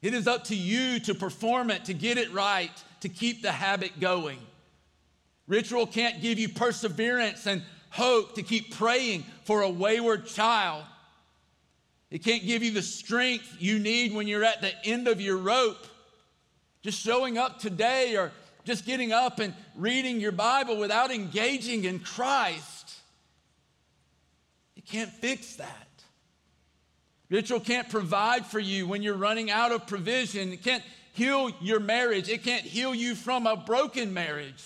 It 0.01 0.15
is 0.15 0.27
up 0.27 0.45
to 0.45 0.55
you 0.55 0.99
to 1.01 1.13
perform 1.13 1.69
it, 1.69 1.85
to 1.85 1.93
get 1.93 2.17
it 2.17 2.33
right, 2.33 2.71
to 3.01 3.09
keep 3.09 3.43
the 3.43 3.51
habit 3.51 3.99
going. 3.99 4.39
Ritual 5.47 5.85
can't 5.85 6.19
give 6.19 6.39
you 6.39 6.49
perseverance 6.49 7.45
and 7.45 7.61
hope 7.91 8.33
to 8.33 8.41
keep 8.41 8.73
praying 8.73 9.23
for 9.43 9.61
a 9.61 9.69
wayward 9.69 10.25
child. 10.25 10.83
It 12.09 12.23
can't 12.23 12.43
give 12.43 12.63
you 12.63 12.71
the 12.71 12.81
strength 12.81 13.57
you 13.59 13.77
need 13.77 14.15
when 14.15 14.27
you're 14.27 14.43
at 14.43 14.61
the 14.61 14.73
end 14.83 15.07
of 15.07 15.21
your 15.21 15.37
rope. 15.37 15.85
Just 16.81 16.99
showing 16.99 17.37
up 17.37 17.59
today 17.59 18.17
or 18.17 18.31
just 18.63 18.85
getting 18.85 19.11
up 19.11 19.39
and 19.39 19.53
reading 19.75 20.19
your 20.19 20.31
Bible 20.31 20.77
without 20.77 21.11
engaging 21.11 21.85
in 21.85 21.99
Christ, 21.99 22.95
You 24.75 24.83
can't 24.83 25.09
fix 25.09 25.55
that. 25.57 25.87
Ritual 27.29 27.59
can't 27.59 27.89
provide 27.89 28.45
for 28.45 28.59
you 28.59 28.85
when 28.85 29.01
you're 29.01 29.15
running 29.15 29.49
out 29.49 29.71
of 29.71 29.87
provision. 29.87 30.53
It 30.53 30.63
can't 30.63 30.83
heal 31.13 31.51
your 31.61 31.79
marriage. 31.79 32.29
It 32.29 32.43
can't 32.43 32.65
heal 32.65 32.93
you 32.93 33.15
from 33.15 33.47
a 33.47 33.55
broken 33.55 34.13
marriage. 34.13 34.63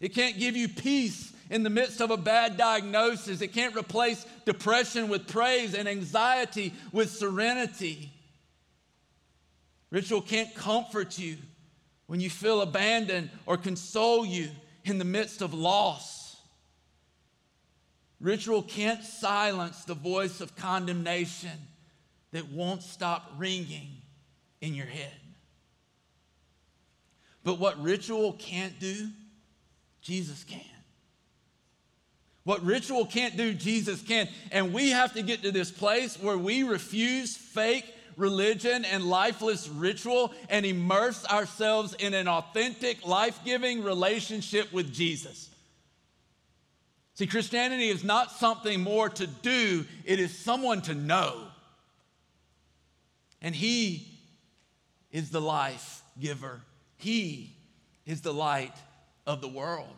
It 0.00 0.14
can't 0.14 0.38
give 0.38 0.56
you 0.56 0.68
peace 0.68 1.32
in 1.50 1.62
the 1.62 1.70
midst 1.70 2.00
of 2.00 2.10
a 2.10 2.16
bad 2.16 2.56
diagnosis. 2.56 3.40
It 3.40 3.52
can't 3.52 3.76
replace 3.76 4.24
depression 4.44 5.08
with 5.08 5.28
praise 5.28 5.74
and 5.74 5.88
anxiety 5.88 6.72
with 6.92 7.10
serenity. 7.10 8.10
Ritual 9.90 10.22
can't 10.22 10.54
comfort 10.54 11.18
you 11.18 11.36
when 12.06 12.20
you 12.20 12.30
feel 12.30 12.60
abandoned 12.60 13.30
or 13.46 13.56
console 13.56 14.24
you 14.24 14.48
in 14.84 14.98
the 14.98 15.04
midst 15.04 15.42
of 15.42 15.52
loss. 15.52 16.36
Ritual 18.20 18.62
can't 18.62 19.04
silence 19.04 19.84
the 19.84 19.94
voice 19.94 20.40
of 20.40 20.56
condemnation 20.56 21.58
that 22.32 22.50
won't 22.50 22.82
stop 22.82 23.32
ringing 23.36 23.88
in 24.60 24.74
your 24.74 24.86
head. 24.86 25.12
But 27.44 27.58
what 27.58 27.80
ritual 27.80 28.32
can't 28.32 28.78
do, 28.80 29.08
Jesus 30.00 30.44
can. 30.44 30.60
What 32.44 32.64
ritual 32.64 33.06
can't 33.06 33.36
do, 33.36 33.54
Jesus 33.54 34.02
can. 34.02 34.28
And 34.52 34.72
we 34.72 34.90
have 34.90 35.14
to 35.14 35.22
get 35.22 35.42
to 35.42 35.50
this 35.50 35.70
place 35.70 36.16
where 36.20 36.38
we 36.38 36.62
refuse 36.62 37.36
fake 37.36 37.84
religion 38.16 38.84
and 38.84 39.04
lifeless 39.04 39.68
ritual 39.68 40.32
and 40.48 40.64
immerse 40.64 41.24
ourselves 41.26 41.94
in 41.94 42.14
an 42.14 42.28
authentic, 42.28 43.06
life 43.06 43.38
giving 43.44 43.82
relationship 43.82 44.72
with 44.72 44.92
Jesus. 44.92 45.50
See, 47.14 47.26
Christianity 47.26 47.88
is 47.88 48.04
not 48.04 48.30
something 48.32 48.82
more 48.82 49.08
to 49.08 49.26
do, 49.26 49.86
it 50.04 50.20
is 50.20 50.36
someone 50.36 50.82
to 50.82 50.94
know. 50.94 51.44
And 53.40 53.54
He 53.54 54.06
is 55.10 55.30
the 55.30 55.40
life 55.40 56.02
giver, 56.20 56.60
He 56.96 57.54
is 58.04 58.20
the 58.20 58.34
light 58.34 58.74
of 59.26 59.40
the 59.40 59.48
world. 59.48 59.88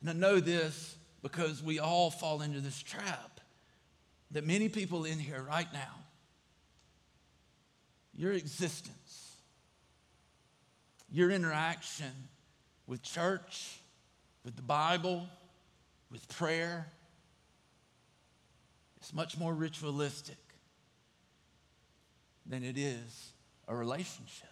And 0.00 0.10
I 0.10 0.12
know 0.12 0.40
this 0.40 0.96
because 1.22 1.62
we 1.62 1.78
all 1.78 2.10
fall 2.10 2.42
into 2.42 2.60
this 2.60 2.80
trap 2.80 3.29
that 4.30 4.46
many 4.46 4.68
people 4.68 5.04
in 5.04 5.18
here 5.18 5.42
right 5.42 5.66
now, 5.72 5.94
your 8.14 8.32
existence, 8.32 9.36
your 11.10 11.30
interaction 11.30 12.12
with 12.86 13.02
church, 13.02 13.80
with 14.44 14.56
the 14.56 14.62
Bible, 14.62 15.26
with 16.10 16.28
prayer, 16.28 16.86
is 19.02 19.12
much 19.14 19.38
more 19.38 19.54
ritualistic 19.54 20.36
than 22.46 22.62
it 22.62 22.76
is 22.76 23.32
a 23.68 23.74
relationship. 23.74 24.48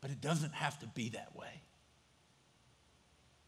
But 0.00 0.10
it 0.10 0.20
doesn't 0.20 0.54
have 0.54 0.78
to 0.80 0.86
be 0.86 1.10
that 1.10 1.34
way. 1.34 1.62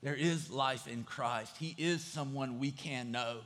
There 0.02 0.14
is 0.14 0.50
life 0.50 0.86
in 0.86 1.04
Christ. 1.04 1.56
He 1.58 1.74
is 1.76 2.04
someone 2.04 2.58
we 2.58 2.70
can 2.70 3.10
know 3.10 3.38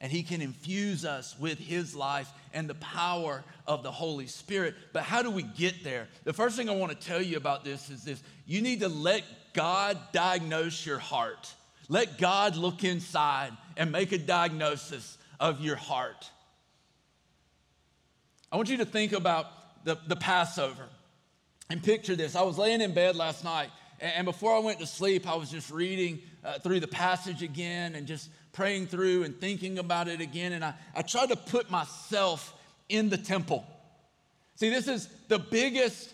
and 0.00 0.12
He 0.12 0.22
can 0.22 0.40
infuse 0.40 1.04
us 1.04 1.38
with 1.38 1.58
His 1.58 1.94
life 1.94 2.30
and 2.52 2.68
the 2.68 2.74
power 2.74 3.42
of 3.66 3.82
the 3.82 3.90
Holy 3.90 4.26
Spirit. 4.26 4.74
But 4.92 5.02
how 5.02 5.22
do 5.22 5.30
we 5.30 5.42
get 5.42 5.82
there? 5.84 6.08
The 6.24 6.32
first 6.32 6.56
thing 6.56 6.68
I 6.68 6.74
want 6.74 6.98
to 6.98 7.06
tell 7.06 7.22
you 7.22 7.36
about 7.36 7.64
this 7.64 7.90
is 7.90 8.04
this 8.04 8.22
you 8.46 8.62
need 8.62 8.80
to 8.80 8.88
let 8.88 9.24
God 9.52 9.98
diagnose 10.12 10.86
your 10.86 10.98
heart. 10.98 11.52
Let 11.88 12.18
God 12.18 12.56
look 12.56 12.84
inside 12.84 13.52
and 13.76 13.90
make 13.90 14.12
a 14.12 14.18
diagnosis 14.18 15.18
of 15.40 15.60
your 15.60 15.76
heart. 15.76 16.30
I 18.52 18.56
want 18.56 18.68
you 18.68 18.78
to 18.78 18.84
think 18.84 19.12
about 19.12 19.46
the, 19.84 19.98
the 20.06 20.16
Passover 20.16 20.84
and 21.70 21.82
picture 21.82 22.16
this. 22.16 22.34
I 22.36 22.42
was 22.42 22.58
laying 22.58 22.80
in 22.80 22.94
bed 22.94 23.16
last 23.16 23.44
night, 23.44 23.70
and 24.00 24.24
before 24.24 24.54
I 24.54 24.58
went 24.60 24.78
to 24.80 24.86
sleep, 24.86 25.28
I 25.28 25.34
was 25.34 25.50
just 25.50 25.70
reading 25.70 26.20
uh, 26.44 26.58
through 26.58 26.80
the 26.80 26.88
passage 26.88 27.42
again 27.42 27.94
and 27.94 28.06
just 28.06 28.30
praying 28.58 28.88
through 28.88 29.22
and 29.22 29.40
thinking 29.40 29.78
about 29.78 30.08
it 30.08 30.20
again. 30.20 30.52
And 30.52 30.64
I, 30.64 30.74
I 30.92 31.02
tried 31.02 31.28
to 31.28 31.36
put 31.36 31.70
myself 31.70 32.52
in 32.88 33.08
the 33.08 33.16
temple. 33.16 33.64
See, 34.56 34.68
this 34.68 34.88
is 34.88 35.08
the 35.28 35.38
biggest 35.38 36.12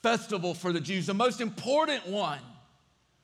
festival 0.00 0.54
for 0.54 0.72
the 0.72 0.78
Jews, 0.78 1.06
the 1.06 1.14
most 1.14 1.40
important 1.40 2.06
one. 2.06 2.38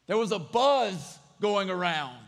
There 0.08 0.16
was 0.16 0.32
a 0.32 0.40
buzz 0.40 1.20
going 1.40 1.70
around, 1.70 2.18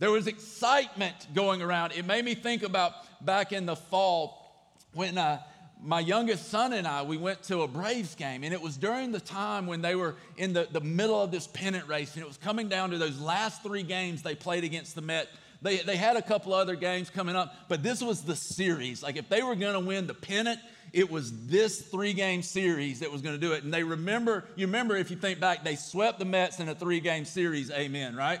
there 0.00 0.10
was 0.10 0.26
excitement 0.26 1.14
going 1.34 1.62
around. 1.62 1.92
It 1.92 2.04
made 2.04 2.24
me 2.24 2.34
think 2.34 2.64
about 2.64 2.92
back 3.24 3.52
in 3.52 3.64
the 3.64 3.76
fall 3.76 4.76
when 4.92 5.16
uh, 5.16 5.40
my 5.80 6.00
youngest 6.00 6.48
son 6.48 6.72
and 6.72 6.84
I, 6.84 7.02
we 7.02 7.16
went 7.16 7.44
to 7.44 7.62
a 7.62 7.68
Braves 7.68 8.16
game, 8.16 8.42
and 8.42 8.52
it 8.52 8.60
was 8.60 8.76
during 8.76 9.12
the 9.12 9.20
time 9.20 9.68
when 9.68 9.82
they 9.82 9.94
were 9.94 10.16
in 10.36 10.52
the, 10.52 10.66
the 10.72 10.80
middle 10.80 11.22
of 11.22 11.30
this 11.30 11.46
pennant 11.46 11.86
race, 11.86 12.14
and 12.14 12.24
it 12.24 12.26
was 12.26 12.38
coming 12.38 12.68
down 12.68 12.90
to 12.90 12.98
those 12.98 13.20
last 13.20 13.62
three 13.62 13.84
games 13.84 14.22
they 14.22 14.34
played 14.34 14.64
against 14.64 14.96
the 14.96 15.02
Met 15.02 15.28
they, 15.64 15.78
they 15.78 15.96
had 15.96 16.16
a 16.16 16.22
couple 16.22 16.52
other 16.52 16.76
games 16.76 17.08
coming 17.08 17.34
up, 17.34 17.54
but 17.68 17.82
this 17.82 18.02
was 18.02 18.22
the 18.22 18.36
series. 18.36 19.02
Like 19.02 19.16
if 19.16 19.30
they 19.30 19.42
were 19.42 19.56
going 19.56 19.72
to 19.72 19.80
win 19.80 20.06
the 20.06 20.14
pennant, 20.14 20.60
it 20.92 21.10
was 21.10 21.46
this 21.46 21.80
three 21.80 22.12
game 22.12 22.42
series 22.42 23.00
that 23.00 23.10
was 23.10 23.22
going 23.22 23.34
to 23.34 23.40
do 23.40 23.54
it. 23.54 23.64
And 23.64 23.72
they 23.72 23.82
remember, 23.82 24.44
you 24.56 24.66
remember 24.66 24.94
if 24.94 25.10
you 25.10 25.16
think 25.16 25.40
back, 25.40 25.64
they 25.64 25.74
swept 25.74 26.18
the 26.18 26.26
Mets 26.26 26.60
in 26.60 26.68
a 26.68 26.74
three 26.74 27.00
game 27.00 27.24
series. 27.24 27.70
Amen, 27.70 28.14
right? 28.14 28.40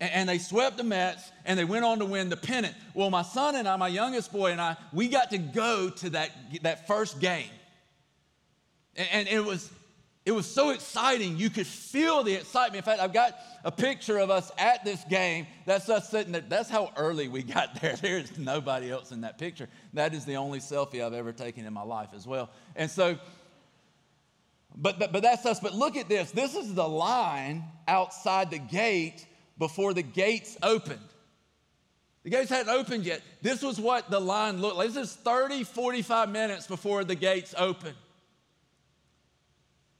and 0.00 0.28
they 0.28 0.36
swept 0.36 0.76
the 0.76 0.84
Mets 0.84 1.32
and 1.46 1.58
they 1.58 1.64
went 1.64 1.86
on 1.86 2.00
to 2.00 2.04
win 2.04 2.28
the 2.28 2.36
pennant. 2.36 2.74
Well, 2.92 3.08
my 3.08 3.22
son 3.22 3.56
and 3.56 3.66
I, 3.66 3.76
my 3.76 3.88
youngest 3.88 4.30
boy 4.30 4.52
and 4.52 4.60
I, 4.60 4.76
we 4.92 5.08
got 5.08 5.30
to 5.30 5.38
go 5.38 5.88
to 5.88 6.10
that, 6.10 6.30
that 6.62 6.86
first 6.86 7.18
game. 7.18 7.48
And 8.96 9.26
it 9.26 9.42
was, 9.42 9.72
it 10.26 10.32
was 10.32 10.46
so 10.46 10.70
exciting. 10.70 11.36
You 11.36 11.50
could 11.50 11.66
feel 11.66 12.22
the 12.22 12.32
excitement. 12.32 12.76
In 12.76 12.82
fact, 12.82 13.02
I've 13.02 13.12
got 13.12 13.38
a 13.62 13.70
picture 13.70 14.18
of 14.18 14.30
us 14.30 14.50
at 14.56 14.82
this 14.82 15.04
game. 15.04 15.46
That's 15.66 15.90
us 15.90 16.08
sitting 16.08 16.32
there. 16.32 16.42
That's 16.48 16.70
how 16.70 16.92
early 16.96 17.28
we 17.28 17.42
got 17.42 17.74
there. 17.80 17.94
There's 17.96 18.38
nobody 18.38 18.90
else 18.90 19.12
in 19.12 19.20
that 19.20 19.36
picture. 19.36 19.68
That 19.92 20.14
is 20.14 20.24
the 20.24 20.36
only 20.36 20.60
selfie 20.60 21.04
I've 21.04 21.12
ever 21.12 21.32
taken 21.32 21.66
in 21.66 21.72
my 21.74 21.82
life 21.82 22.10
as 22.14 22.26
well. 22.26 22.48
And 22.74 22.90
so, 22.90 23.18
but, 24.74 24.98
but, 24.98 25.12
but 25.12 25.22
that's 25.22 25.44
us. 25.44 25.60
But 25.60 25.74
look 25.74 25.96
at 25.96 26.08
this. 26.08 26.30
This 26.30 26.54
is 26.54 26.72
the 26.74 26.88
line 26.88 27.64
outside 27.86 28.50
the 28.50 28.58
gate 28.58 29.26
before 29.58 29.92
the 29.92 30.02
gates 30.02 30.56
opened. 30.62 31.00
The 32.22 32.30
gates 32.30 32.48
hadn't 32.48 32.72
opened 32.72 33.04
yet. 33.04 33.20
This 33.42 33.62
was 33.62 33.78
what 33.78 34.10
the 34.10 34.20
line 34.20 34.62
looked 34.62 34.76
like. 34.76 34.88
This 34.88 35.10
is 35.10 35.16
30, 35.16 35.64
45 35.64 36.30
minutes 36.30 36.66
before 36.66 37.04
the 37.04 37.14
gates 37.14 37.54
opened. 37.58 37.94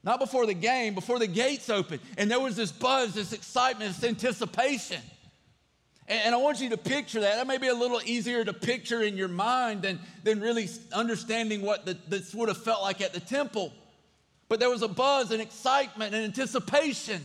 Not 0.05 0.19
before 0.19 0.45
the 0.45 0.53
game, 0.53 0.93
before 0.93 1.17
the 1.17 1.27
gates 1.27 1.67
opened. 1.69 1.99
And 2.17 2.29
there 2.29 2.39
was 2.39 2.55
this 2.55 2.71
buzz, 2.71 3.15
this 3.15 3.33
excitement, 3.33 3.95
this 3.95 4.07
anticipation. 4.07 5.01
And, 6.07 6.21
and 6.25 6.35
I 6.35 6.37
want 6.37 6.61
you 6.61 6.69
to 6.69 6.77
picture 6.77 7.21
that. 7.21 7.37
That 7.37 7.47
may 7.47 7.57
be 7.57 7.69
a 7.69 7.73
little 7.73 7.99
easier 8.05 8.45
to 8.45 8.53
picture 8.53 9.01
in 9.01 9.17
your 9.17 9.27
mind 9.27 9.81
than, 9.81 9.99
than 10.23 10.41
really 10.41 10.69
understanding 10.93 11.63
what 11.63 11.87
the, 11.87 11.97
this 12.07 12.35
would 12.35 12.49
have 12.49 12.63
felt 12.63 12.83
like 12.83 13.01
at 13.01 13.13
the 13.13 13.19
temple. 13.19 13.73
But 14.47 14.59
there 14.59 14.69
was 14.69 14.83
a 14.83 14.87
buzz 14.87 15.31
and 15.31 15.41
excitement 15.41 16.13
and 16.13 16.23
anticipation. 16.23 17.21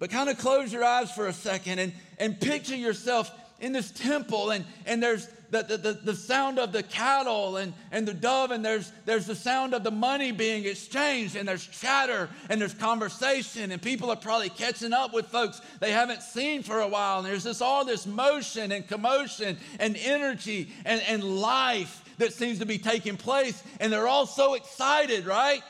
But 0.00 0.10
kind 0.10 0.28
of 0.28 0.38
close 0.38 0.72
your 0.72 0.82
eyes 0.82 1.12
for 1.12 1.28
a 1.28 1.32
second 1.32 1.78
and, 1.78 1.92
and 2.18 2.40
picture 2.40 2.74
yourself 2.74 3.30
in 3.60 3.72
this 3.72 3.90
temple, 3.90 4.50
and, 4.50 4.64
and 4.86 5.02
there's 5.02 5.28
the, 5.50 5.62
the, 5.62 5.92
the, 6.02 6.14
sound 6.14 6.58
of 6.58 6.72
the 6.72 6.82
cattle 6.82 7.58
and, 7.58 7.74
and 7.92 8.08
the 8.08 8.14
dove, 8.14 8.52
and 8.52 8.64
there's, 8.64 8.90
there's 9.04 9.26
the 9.26 9.34
sound 9.34 9.74
of 9.74 9.84
the 9.84 9.90
money 9.90 10.32
being 10.32 10.64
exchanged, 10.64 11.36
and 11.36 11.46
there's 11.46 11.66
chatter 11.66 12.30
and 12.48 12.58
there's 12.60 12.72
conversation, 12.72 13.70
and 13.70 13.82
people 13.82 14.10
are 14.10 14.16
probably 14.16 14.48
catching 14.48 14.94
up 14.94 15.12
with 15.12 15.26
folks 15.26 15.60
they 15.80 15.92
haven't 15.92 16.22
seen 16.22 16.62
for 16.62 16.80
a 16.80 16.88
while. 16.88 17.18
And 17.18 17.26
there's 17.26 17.44
this 17.44 17.60
all 17.60 17.84
this 17.84 18.06
motion 18.06 18.72
and 18.72 18.88
commotion 18.88 19.58
and 19.78 19.96
energy 19.98 20.72
and, 20.86 21.02
and 21.06 21.22
life 21.22 22.02
that 22.18 22.32
seems 22.32 22.60
to 22.60 22.66
be 22.66 22.78
taking 22.78 23.16
place, 23.18 23.62
and 23.80 23.92
they're 23.92 24.08
all 24.08 24.26
so 24.26 24.54
excited, 24.54 25.26
right? 25.26 25.62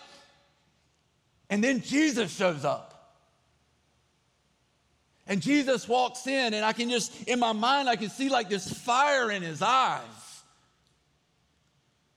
And 1.48 1.64
then 1.64 1.80
Jesus 1.80 2.30
shows 2.30 2.64
up. 2.64 2.89
And 5.30 5.40
Jesus 5.40 5.86
walks 5.86 6.26
in, 6.26 6.54
and 6.54 6.64
I 6.64 6.72
can 6.72 6.90
just, 6.90 7.22
in 7.28 7.38
my 7.38 7.52
mind, 7.52 7.88
I 7.88 7.94
can 7.94 8.10
see 8.10 8.28
like 8.28 8.48
this 8.48 8.68
fire 8.68 9.30
in 9.30 9.42
his 9.42 9.62
eyes, 9.62 10.02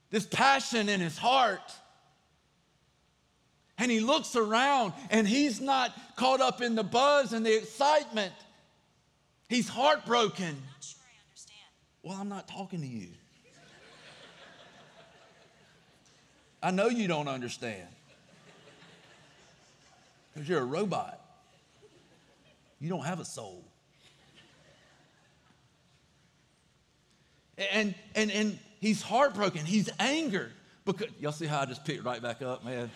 this 0.10 0.26
passion 0.26 0.89
in 0.89 0.99
his 0.99 1.15
heart. 1.15 1.62
And 3.78 3.91
he 3.91 3.99
looks 3.99 4.36
around, 4.36 4.93
and 5.12 5.28
he's 5.28 5.62
not 5.62 5.93
caught 6.15 6.41
up 6.41 6.63
in 6.63 6.73
the 6.73 6.84
buzz 6.84 7.34
and 7.34 7.45
the 7.45 7.56
excitement. 7.56 8.34
He's 9.47 9.69
heartbroken. 9.69 10.45
I'm 10.45 10.56
not 10.56 10.84
sure 10.84 11.02
I 11.06 11.30
understand. 11.30 11.60
Well, 12.02 12.17
I'm 12.19 12.30
not 12.30 12.47
talking 12.47 12.82
to 12.82 12.88
you. 12.88 13.10
I 16.63 16.71
know 16.71 16.88
you 16.88 17.08
don't 17.08 17.28
understand 17.28 17.88
because 20.34 20.49
you're 20.49 20.62
a 20.62 20.65
robot. 20.65 21.23
You 22.84 22.89
don't 22.89 23.06
have 23.06 23.22
a 23.22 23.26
soul. 23.26 23.63
And, 27.72 27.96
and, 28.13 28.30
and 28.30 28.60
he's 28.82 29.02
heartbroken. 29.02 29.63
He's 29.63 29.89
angered. 30.00 30.52
Because, 30.84 31.08
y'all 31.17 31.32
see 31.32 31.46
how 31.46 31.62
I 31.62 31.65
just 31.65 31.86
picked 31.86 32.04
right 32.04 32.22
back 32.22 32.41
up, 32.41 32.65
man? 32.65 32.91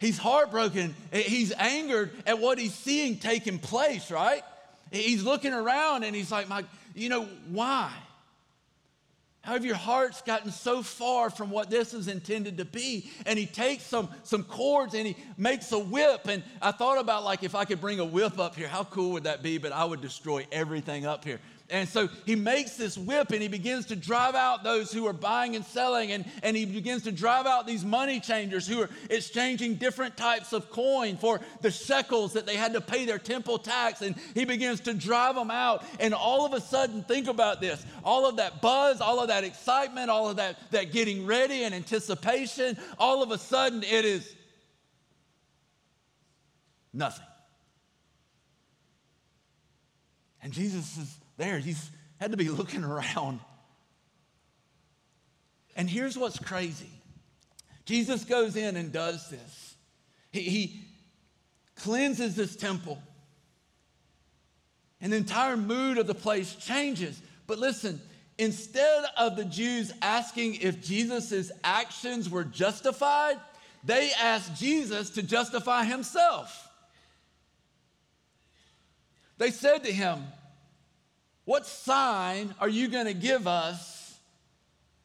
he's 0.00 0.18
heartbroken. 0.18 0.96
He's 1.12 1.52
angered 1.52 2.10
at 2.26 2.40
what 2.40 2.58
he's 2.58 2.74
seeing 2.74 3.18
taking 3.20 3.60
place, 3.60 4.10
right? 4.10 4.42
He's 4.90 5.22
looking 5.22 5.52
around 5.52 6.02
and 6.02 6.16
he's 6.16 6.32
like, 6.32 6.48
my, 6.48 6.64
you 6.96 7.08
know, 7.08 7.28
why? 7.50 7.92
How 9.44 9.52
have 9.52 9.64
your 9.66 9.76
hearts 9.76 10.22
gotten 10.22 10.50
so 10.50 10.82
far 10.82 11.28
from 11.28 11.50
what 11.50 11.68
this 11.68 11.92
is 11.92 12.08
intended 12.08 12.56
to 12.56 12.64
be? 12.64 13.10
And 13.26 13.38
he 13.38 13.44
takes 13.44 13.84
some, 13.84 14.08
some 14.22 14.42
cords 14.42 14.94
and 14.94 15.06
he 15.06 15.16
makes 15.36 15.70
a 15.72 15.78
whip. 15.78 16.28
And 16.28 16.42
I 16.62 16.72
thought 16.72 16.98
about 16.98 17.24
like 17.24 17.42
if 17.42 17.54
I 17.54 17.66
could 17.66 17.78
bring 17.78 18.00
a 18.00 18.06
whip 18.06 18.38
up 18.38 18.56
here, 18.56 18.68
how 18.68 18.84
cool 18.84 19.12
would 19.12 19.24
that 19.24 19.42
be? 19.42 19.58
But 19.58 19.72
I 19.72 19.84
would 19.84 20.00
destroy 20.00 20.46
everything 20.50 21.04
up 21.04 21.26
here. 21.26 21.40
And 21.70 21.88
so 21.88 22.10
he 22.26 22.36
makes 22.36 22.76
this 22.76 22.98
whip 22.98 23.30
and 23.30 23.40
he 23.40 23.48
begins 23.48 23.86
to 23.86 23.96
drive 23.96 24.34
out 24.34 24.64
those 24.64 24.92
who 24.92 25.06
are 25.06 25.14
buying 25.14 25.56
and 25.56 25.64
selling. 25.64 26.12
And, 26.12 26.26
and 26.42 26.54
he 26.54 26.66
begins 26.66 27.04
to 27.04 27.12
drive 27.12 27.46
out 27.46 27.66
these 27.66 27.86
money 27.86 28.20
changers 28.20 28.66
who 28.66 28.82
are 28.82 28.90
exchanging 29.08 29.76
different 29.76 30.14
types 30.16 30.52
of 30.52 30.68
coin 30.68 31.16
for 31.16 31.40
the 31.62 31.70
shekels 31.70 32.34
that 32.34 32.44
they 32.44 32.56
had 32.56 32.74
to 32.74 32.82
pay 32.82 33.06
their 33.06 33.18
temple 33.18 33.58
tax. 33.58 34.02
And 34.02 34.14
he 34.34 34.44
begins 34.44 34.80
to 34.80 34.92
drive 34.92 35.36
them 35.36 35.50
out. 35.50 35.82
And 36.00 36.12
all 36.12 36.44
of 36.44 36.52
a 36.52 36.60
sudden, 36.60 37.02
think 37.02 37.28
about 37.28 37.62
this 37.62 37.84
all 38.04 38.28
of 38.28 38.36
that 38.36 38.60
buzz, 38.60 39.00
all 39.00 39.20
of 39.20 39.28
that 39.28 39.44
excitement, 39.44 40.10
all 40.10 40.28
of 40.28 40.36
that, 40.36 40.58
that 40.70 40.92
getting 40.92 41.24
ready 41.24 41.64
and 41.64 41.74
anticipation, 41.74 42.76
all 42.98 43.22
of 43.22 43.30
a 43.30 43.38
sudden 43.38 43.82
it 43.82 44.04
is 44.04 44.36
nothing. 46.92 47.24
And 50.42 50.52
Jesus 50.52 50.98
is 50.98 51.16
there. 51.36 51.58
He's 51.58 51.90
had 52.20 52.30
to 52.30 52.36
be 52.36 52.48
looking 52.50 52.84
around. 52.84 53.40
And 55.76 55.90
here's 55.90 56.16
what's 56.16 56.38
crazy 56.38 56.90
Jesus 57.84 58.24
goes 58.24 58.56
in 58.56 58.76
and 58.76 58.92
does 58.92 59.28
this. 59.30 59.74
He, 60.30 60.40
he 60.40 60.84
cleanses 61.76 62.34
this 62.34 62.56
temple, 62.56 63.02
and 65.00 65.12
the 65.12 65.16
entire 65.16 65.56
mood 65.56 65.98
of 65.98 66.06
the 66.06 66.14
place 66.14 66.54
changes. 66.54 67.20
But 67.46 67.58
listen, 67.58 68.00
instead 68.38 69.04
of 69.16 69.36
the 69.36 69.44
Jews 69.44 69.92
asking 70.00 70.56
if 70.56 70.82
Jesus' 70.82 71.52
actions 71.62 72.30
were 72.30 72.44
justified, 72.44 73.36
they 73.84 74.10
asked 74.18 74.56
Jesus 74.56 75.10
to 75.10 75.22
justify 75.22 75.84
himself. 75.84 76.68
They 79.36 79.50
said 79.50 79.84
to 79.84 79.92
him, 79.92 80.24
what 81.44 81.66
sign 81.66 82.54
are 82.60 82.68
you 82.68 82.88
going 82.88 83.06
to 83.06 83.14
give 83.14 83.46
us 83.46 84.16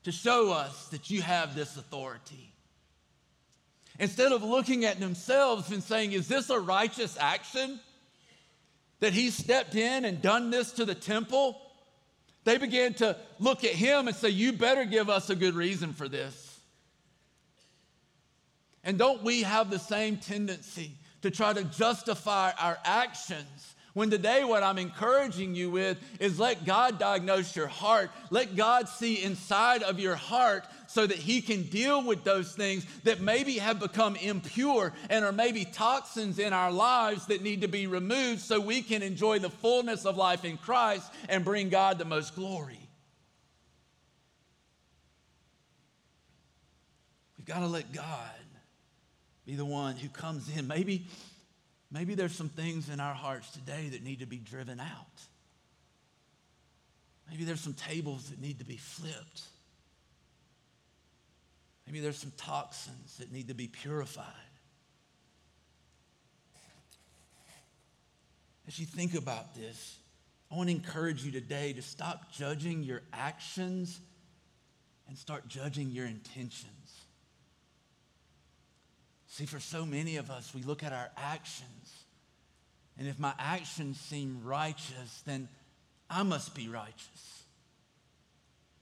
to 0.03 0.11
show 0.11 0.51
us 0.51 0.87
that 0.89 1.09
you 1.09 1.21
have 1.21 1.55
this 1.55 1.75
authority? 1.75 2.53
Instead 3.99 4.31
of 4.31 4.43
looking 4.43 4.85
at 4.85 4.99
themselves 4.99 5.71
and 5.71 5.83
saying, 5.83 6.13
Is 6.13 6.27
this 6.27 6.49
a 6.49 6.59
righteous 6.59 7.17
action? 7.19 7.79
That 9.01 9.13
he 9.13 9.29
stepped 9.29 9.75
in 9.75 10.05
and 10.05 10.21
done 10.21 10.49
this 10.49 10.73
to 10.73 10.85
the 10.85 10.95
temple? 10.95 11.59
They 12.45 12.57
began 12.57 12.93
to 12.95 13.17
look 13.39 13.63
at 13.63 13.71
him 13.71 14.07
and 14.07 14.15
say, 14.15 14.29
You 14.29 14.53
better 14.53 14.85
give 14.85 15.09
us 15.09 15.29
a 15.29 15.35
good 15.35 15.55
reason 15.55 15.93
for 15.93 16.07
this. 16.07 16.59
And 18.83 18.97
don't 18.97 19.23
we 19.23 19.43
have 19.43 19.69
the 19.69 19.79
same 19.79 20.17
tendency 20.17 20.93
to 21.21 21.29
try 21.29 21.51
to 21.51 21.65
justify 21.65 22.51
our 22.57 22.77
actions 22.85 23.75
When 23.99 24.09
today, 24.09 24.45
what 24.45 24.63
I'm 24.63 24.77
encouraging 24.77 25.55
you 25.55 25.71
with 25.71 25.97
is 26.21 26.39
let 26.39 26.63
God 26.63 26.99
diagnose 26.99 27.53
your 27.53 27.67
heart. 27.67 28.09
Let 28.29 28.55
God 28.55 28.87
see 28.87 29.21
inside 29.21 29.83
of 29.83 29.99
your 29.99 30.15
heart 30.15 30.63
so 30.87 31.05
that 31.05 31.17
He 31.17 31.41
can 31.41 31.63
deal 31.63 32.01
with 32.05 32.23
those 32.23 32.53
things 32.53 32.85
that 33.03 33.19
maybe 33.19 33.57
have 33.57 33.77
become 33.77 34.15
impure 34.15 34.93
and 35.09 35.25
are 35.25 35.33
maybe 35.33 35.65
toxins 35.65 36.39
in 36.39 36.53
our 36.53 36.71
lives 36.71 37.25
that 37.25 37.43
need 37.43 37.59
to 37.59 37.67
be 37.67 37.87
removed 37.87 38.39
so 38.39 38.61
we 38.61 38.81
can 38.81 39.01
enjoy 39.01 39.37
the 39.37 39.49
fullness 39.49 40.05
of 40.05 40.15
life 40.15 40.45
in 40.45 40.55
Christ 40.55 41.11
and 41.27 41.43
bring 41.43 41.67
God 41.67 41.97
the 41.97 42.05
most 42.05 42.35
glory. 42.35 42.79
We've 47.37 47.45
got 47.45 47.59
to 47.59 47.67
let 47.67 47.91
God 47.91 48.31
be 49.45 49.55
the 49.55 49.65
one 49.65 49.97
who 49.97 50.07
comes 50.07 50.47
in. 50.55 50.67
Maybe 50.67 51.05
Maybe 51.91 52.15
there's 52.15 52.35
some 52.35 52.49
things 52.49 52.89
in 52.89 52.99
our 52.99 53.13
hearts 53.13 53.49
today 53.51 53.89
that 53.89 54.03
need 54.03 54.19
to 54.19 54.27
be 54.27 54.37
driven 54.37 54.79
out. 54.79 55.21
Maybe 57.29 57.43
there's 57.43 57.61
some 57.61 57.73
tables 57.73 58.29
that 58.29 58.39
need 58.39 58.59
to 58.59 58.65
be 58.65 58.77
flipped. 58.77 59.43
Maybe 61.87 61.99
there's 61.99 62.17
some 62.17 62.33
toxins 62.37 63.17
that 63.17 63.31
need 63.31 63.47
to 63.47 63.55
be 63.55 63.67
purified. 63.67 64.25
As 68.67 68.79
you 68.79 68.85
think 68.85 69.15
about 69.15 69.55
this, 69.55 69.97
I 70.51 70.55
want 70.55 70.69
to 70.69 70.75
encourage 70.75 71.23
you 71.23 71.31
today 71.31 71.73
to 71.73 71.81
stop 71.81 72.31
judging 72.31 72.83
your 72.83 73.01
actions 73.11 73.99
and 75.07 75.17
start 75.17 75.47
judging 75.47 75.89
your 75.89 76.05
intentions. 76.05 76.98
See, 79.29 79.45
for 79.45 79.59
so 79.59 79.85
many 79.85 80.17
of 80.17 80.31
us, 80.31 80.53
we 80.55 80.63
look 80.63 80.83
at 80.83 80.91
our 80.91 81.09
actions, 81.15 81.93
and 82.97 83.07
if 83.07 83.19
my 83.19 83.33
actions 83.37 83.99
seem 83.99 84.41
righteous, 84.43 85.21
then 85.25 85.47
I 86.09 86.23
must 86.23 86.55
be 86.55 86.67
righteous. 86.67 87.43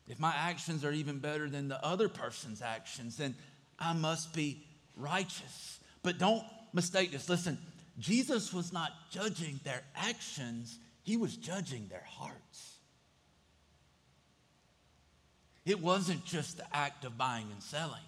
If 0.07 0.19
my 0.19 0.33
actions 0.33 0.85
are 0.85 0.91
even 0.91 1.19
better 1.19 1.49
than 1.49 1.67
the 1.67 1.83
other 1.85 2.07
person's 2.07 2.61
actions, 2.61 3.17
then 3.17 3.35
I 3.77 3.91
must 3.91 4.33
be 4.33 4.63
righteous. 4.95 5.79
But 6.01 6.17
don't 6.17 6.43
mistake 6.71 7.11
this. 7.11 7.27
Listen, 7.27 7.57
Jesus 7.99 8.53
was 8.53 8.71
not 8.71 8.91
judging 9.11 9.59
their 9.65 9.81
actions, 9.95 10.79
he 11.03 11.17
was 11.17 11.35
judging 11.35 11.89
their 11.89 12.05
hearts. 12.07 12.77
It 15.65 15.81
wasn't 15.81 16.23
just 16.23 16.55
the 16.55 16.75
act 16.75 17.03
of 17.03 17.17
buying 17.17 17.47
and 17.51 17.61
selling. 17.61 17.99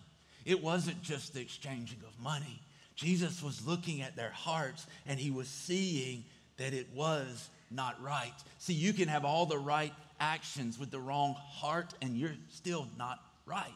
It 0.45 0.63
wasn't 0.63 1.01
just 1.01 1.33
the 1.33 1.41
exchanging 1.41 1.99
of 2.07 2.23
money. 2.23 2.61
Jesus 2.95 3.41
was 3.41 3.65
looking 3.65 4.01
at 4.01 4.15
their 4.15 4.31
hearts 4.31 4.85
and 5.07 5.19
he 5.19 5.31
was 5.31 5.47
seeing 5.47 6.23
that 6.57 6.73
it 6.73 6.87
was 6.93 7.49
not 7.71 8.01
right. 8.01 8.33
See, 8.57 8.73
you 8.73 8.93
can 8.93 9.07
have 9.07 9.25
all 9.25 9.45
the 9.45 9.57
right 9.57 9.93
actions 10.19 10.77
with 10.77 10.91
the 10.91 10.99
wrong 10.99 11.35
heart 11.37 11.93
and 12.01 12.17
you're 12.17 12.35
still 12.49 12.87
not 12.97 13.19
right. 13.45 13.71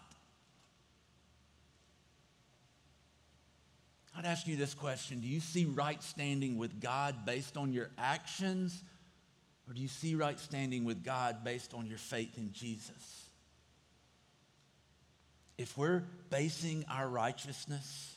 I'd 4.16 4.26
ask 4.26 4.48
you 4.48 4.56
this 4.56 4.74
question 4.74 5.22
Do 5.22 5.28
you 5.28 5.40
see 5.40 5.66
right 5.66 6.02
standing 6.04 6.58
with 6.58 6.82
God 6.82 7.26
based 7.26 7.58
on 7.58 7.74
your 7.74 7.90
actions, 7.98 8.84
or 9.68 9.74
do 9.74 9.82
you 9.82 9.88
see 9.88 10.16
right 10.16 10.40
standing 10.40 10.86
with 10.86 11.04
God 11.04 11.44
based 11.44 11.74
on 11.74 11.88
your 11.88 11.98
faith 11.98 12.38
in 12.38 12.52
Jesus? 12.52 13.13
If 15.58 15.78
we're 15.78 16.04
basing 16.30 16.86
our 16.90 17.08
righteousness 17.08 18.16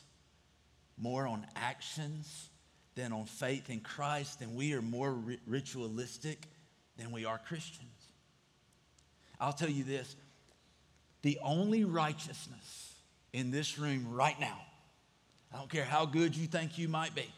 more 0.97 1.27
on 1.27 1.45
actions 1.55 2.49
than 2.95 3.13
on 3.13 3.25
faith 3.25 3.69
in 3.69 3.79
Christ, 3.79 4.39
then 4.39 4.55
we 4.55 4.73
are 4.73 4.81
more 4.81 5.15
ritualistic 5.45 6.47
than 6.97 7.11
we 7.11 7.25
are 7.25 7.37
Christians. 7.37 7.91
I'll 9.39 9.53
tell 9.53 9.69
you 9.69 9.83
this 9.83 10.15
the 11.21 11.39
only 11.43 11.83
righteousness 11.83 12.93
in 13.33 13.51
this 13.51 13.77
room 13.77 14.07
right 14.11 14.39
now, 14.39 14.59
I 15.53 15.57
don't 15.57 15.69
care 15.69 15.85
how 15.85 16.05
good 16.05 16.35
you 16.35 16.47
think 16.47 16.77
you 16.77 16.87
might 16.87 17.13
be, 17.13 17.31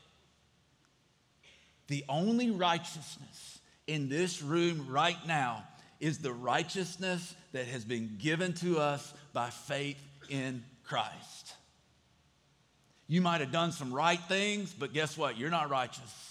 the 1.87 2.05
only 2.07 2.51
righteousness 2.51 3.59
in 3.87 4.07
this 4.07 4.41
room 4.41 4.87
right 4.89 5.17
now 5.27 5.63
is 5.99 6.19
the 6.19 6.31
righteousness 6.31 7.35
that 7.51 7.65
has 7.67 7.85
been 7.85 8.17
given 8.17 8.53
to 8.53 8.79
us 8.79 9.13
by 9.33 9.49
faith 9.49 9.97
in 10.29 10.63
Christ. 10.83 11.53
You 13.07 13.21
might 13.21 13.41
have 13.41 13.51
done 13.51 13.71
some 13.71 13.91
right 13.91 14.19
things, 14.27 14.73
but 14.73 14.93
guess 14.93 15.17
what? 15.17 15.37
You're 15.37 15.49
not 15.49 15.69
righteous. 15.69 16.29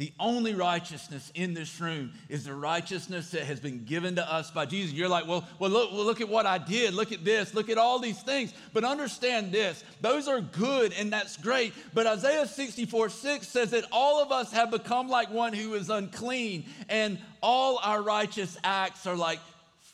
The 0.00 0.14
only 0.18 0.54
righteousness 0.54 1.30
in 1.34 1.52
this 1.52 1.78
room 1.78 2.12
is 2.30 2.44
the 2.44 2.54
righteousness 2.54 3.32
that 3.32 3.42
has 3.42 3.60
been 3.60 3.84
given 3.84 4.16
to 4.16 4.32
us 4.32 4.50
by 4.50 4.64
Jesus. 4.64 4.94
You're 4.94 5.10
like, 5.10 5.26
well, 5.26 5.46
well, 5.58 5.68
look, 5.68 5.92
well, 5.92 6.04
look 6.04 6.22
at 6.22 6.28
what 6.30 6.46
I 6.46 6.56
did. 6.56 6.94
Look 6.94 7.12
at 7.12 7.22
this. 7.22 7.52
Look 7.52 7.68
at 7.68 7.76
all 7.76 7.98
these 7.98 8.22
things. 8.22 8.54
But 8.72 8.82
understand 8.82 9.52
this 9.52 9.84
those 10.00 10.26
are 10.26 10.40
good 10.40 10.94
and 10.94 11.12
that's 11.12 11.36
great. 11.36 11.74
But 11.92 12.06
Isaiah 12.06 12.46
64 12.46 13.10
6 13.10 13.46
says 13.46 13.72
that 13.72 13.84
all 13.92 14.22
of 14.22 14.32
us 14.32 14.50
have 14.52 14.70
become 14.70 15.08
like 15.08 15.30
one 15.30 15.52
who 15.52 15.74
is 15.74 15.90
unclean, 15.90 16.64
and 16.88 17.18
all 17.42 17.78
our 17.82 18.02
righteous 18.02 18.56
acts 18.64 19.06
are 19.06 19.16
like 19.16 19.40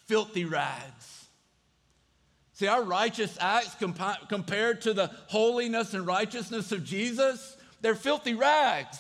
filthy 0.07 0.45
rags. 0.45 1.27
See, 2.55 2.67
our 2.67 2.83
righteous 2.83 3.37
acts 3.41 3.75
compa- 3.75 4.29
compared 4.29 4.83
to 4.83 4.95
the 4.95 5.11
holiness 5.27 5.93
and 5.93 6.07
righteousness 6.07 6.73
of 6.73 6.85
Jesus, 6.85 7.57
they're 7.83 7.95
filthy 7.95 8.35
rags. 8.35 8.99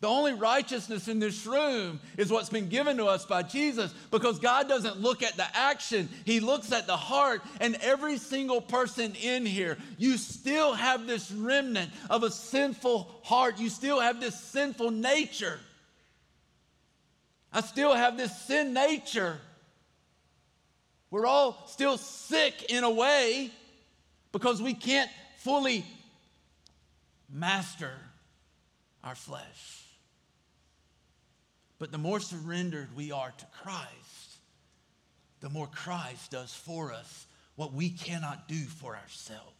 The 0.00 0.08
only 0.08 0.32
righteousness 0.32 1.08
in 1.08 1.18
this 1.18 1.44
room 1.46 2.00
is 2.16 2.30
what's 2.30 2.48
been 2.48 2.70
given 2.70 2.96
to 2.96 3.04
us 3.06 3.26
by 3.26 3.42
Jesus 3.42 3.94
because 4.10 4.38
God 4.38 4.66
doesn't 4.66 4.98
look 5.00 5.22
at 5.22 5.36
the 5.36 5.46
action, 5.54 6.08
He 6.24 6.40
looks 6.40 6.72
at 6.72 6.86
the 6.86 6.96
heart. 6.96 7.42
And 7.60 7.76
every 7.76 8.16
single 8.16 8.62
person 8.62 9.14
in 9.22 9.44
here, 9.44 9.76
you 9.98 10.16
still 10.16 10.72
have 10.72 11.06
this 11.06 11.30
remnant 11.30 11.90
of 12.08 12.22
a 12.22 12.30
sinful 12.30 13.10
heart. 13.22 13.58
You 13.58 13.68
still 13.68 14.00
have 14.00 14.20
this 14.20 14.40
sinful 14.40 14.90
nature. 14.90 15.60
I 17.52 17.60
still 17.62 17.94
have 17.94 18.16
this 18.16 18.36
sin 18.42 18.72
nature. 18.72 19.38
We're 21.10 21.26
all 21.26 21.66
still 21.66 21.98
sick 21.98 22.70
in 22.70 22.84
a 22.84 22.90
way 22.90 23.50
because 24.32 24.62
we 24.62 24.74
can't 24.74 25.10
fully 25.38 25.84
master 27.28 27.92
our 29.02 29.14
flesh. 29.14 29.84
But 31.78 31.90
the 31.90 31.98
more 31.98 32.20
surrendered 32.20 32.94
we 32.94 33.10
are 33.10 33.32
to 33.36 33.46
Christ, 33.62 34.38
the 35.40 35.48
more 35.48 35.66
Christ 35.66 36.30
does 36.30 36.54
for 36.54 36.92
us 36.92 37.26
what 37.56 37.72
we 37.72 37.90
cannot 37.90 38.48
do 38.48 38.60
for 38.60 38.96
ourselves. 38.96 39.59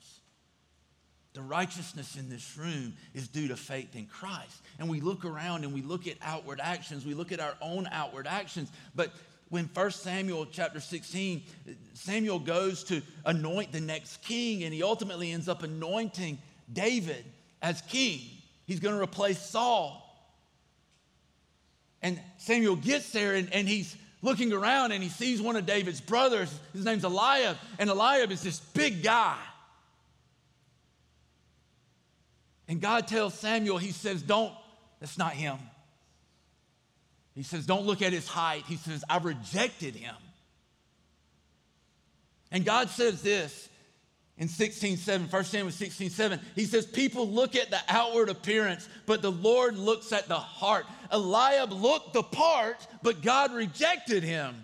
The 1.33 1.43
righteousness 1.43 2.17
in 2.17 2.29
this 2.29 2.57
room 2.57 2.95
is 3.15 3.29
due 3.29 3.49
to 3.49 3.57
faith 3.57 3.95
in 3.95 4.07
Christ. 4.07 4.63
And 4.79 4.89
we 4.89 5.01
look 5.01 5.25
around 5.25 5.65
and 5.65 5.73
we 5.73 5.83
look 5.83 6.07
at 6.09 6.17
outward 6.23 6.61
actions, 6.61 7.07
we 7.07 7.15
look 7.15 7.31
at 7.31 7.41
our 7.41 7.55
own 7.61 7.89
outward 7.93 8.27
actions. 8.27 8.71
But 8.95 9.13
when 9.49 9.71
1 9.73 9.91
Samuel 9.93 10.47
chapter 10.51 10.81
16, 10.81 11.43
Samuel 11.95 12.39
goes 12.39 12.85
to 12.85 13.03
anoint 13.25 13.73
the 13.73 13.81
next 13.81 14.23
king, 14.23 14.65
and 14.65 14.73
he 14.73 14.83
ultimately 14.83 15.33
ends 15.33 15.49
up 15.49 15.63
anointing 15.63 16.39
David 16.73 17.25
as 17.63 17.81
king. 17.83 18.21
He's 18.67 18.81
going 18.81 18.95
to 18.95 19.03
replace 19.03 19.41
Saul. 19.41 20.07
And 22.03 22.21
Samuel 22.39 22.77
gets 22.77 23.11
there 23.11 23.35
and, 23.35 23.53
and 23.53 23.69
he's 23.69 23.97
looking 24.23 24.53
around 24.53 24.93
and 24.93 25.03
he 25.03 25.09
sees 25.09 25.43
one 25.43 25.57
of 25.57 25.67
David's 25.67 26.01
brothers. 26.01 26.57
His 26.73 26.85
name's 26.85 27.05
Eliab. 27.05 27.57
And 27.79 27.91
Eliab 27.91 28.31
is 28.31 28.43
this 28.43 28.61
big 28.61 29.03
guy. 29.03 29.37
And 32.71 32.81
God 32.81 33.09
tells 33.09 33.35
Samuel, 33.35 33.79
He 33.79 33.91
says, 33.91 34.23
Don't, 34.23 34.55
that's 35.01 35.19
not 35.19 35.33
him. 35.33 35.59
He 37.35 37.43
says, 37.43 37.67
Don't 37.67 37.85
look 37.85 38.01
at 38.01 38.13
his 38.13 38.29
height. 38.29 38.63
He 38.69 38.77
says, 38.77 39.03
I've 39.11 39.25
rejected 39.25 39.97
him. 39.97 40.15
And 42.53 42.65
God 42.65 42.89
says 42.89 43.23
this 43.23 43.69
in 44.39 44.47
16 44.47 44.99
7, 44.99 45.27
1 45.27 45.45
Samuel 45.45 45.73
16 45.73 46.11
7. 46.11 46.41
He 46.55 46.65
says, 46.65 46.87
People 46.87 47.29
look 47.29 47.57
at 47.57 47.71
the 47.71 47.81
outward 47.89 48.29
appearance, 48.29 48.89
but 49.05 49.21
the 49.21 49.33
Lord 49.33 49.77
looks 49.77 50.13
at 50.13 50.29
the 50.29 50.39
heart. 50.39 50.87
Eliab 51.11 51.73
looked 51.73 52.13
the 52.13 52.23
part, 52.23 52.87
but 53.03 53.21
God 53.21 53.53
rejected 53.53 54.23
him. 54.23 54.55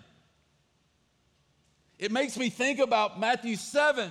It 1.99 2.13
makes 2.13 2.37
me 2.37 2.49
think 2.49 2.79
about 2.79 3.19
Matthew 3.19 3.57
7, 3.57 4.09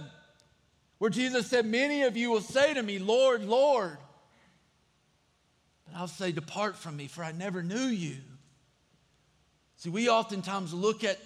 where 0.98 1.11
Jesus 1.11 1.46
said, 1.46 1.66
Many 1.66 2.02
of 2.02 2.16
you 2.16 2.30
will 2.30 2.40
say 2.40 2.74
to 2.74 2.82
me, 2.82 2.98
Lord, 2.98 3.44
Lord. 3.44 3.98
But 5.87 5.98
I'll 5.98 6.09
say, 6.09 6.32
Depart 6.32 6.76
from 6.76 6.96
me, 6.96 7.06
for 7.06 7.22
I 7.22 7.32
never 7.32 7.62
knew 7.62 7.87
you. 7.87 8.16
See, 9.76 9.90
we 9.90 10.09
oftentimes 10.09 10.72
look 10.72 11.04
at 11.04 11.18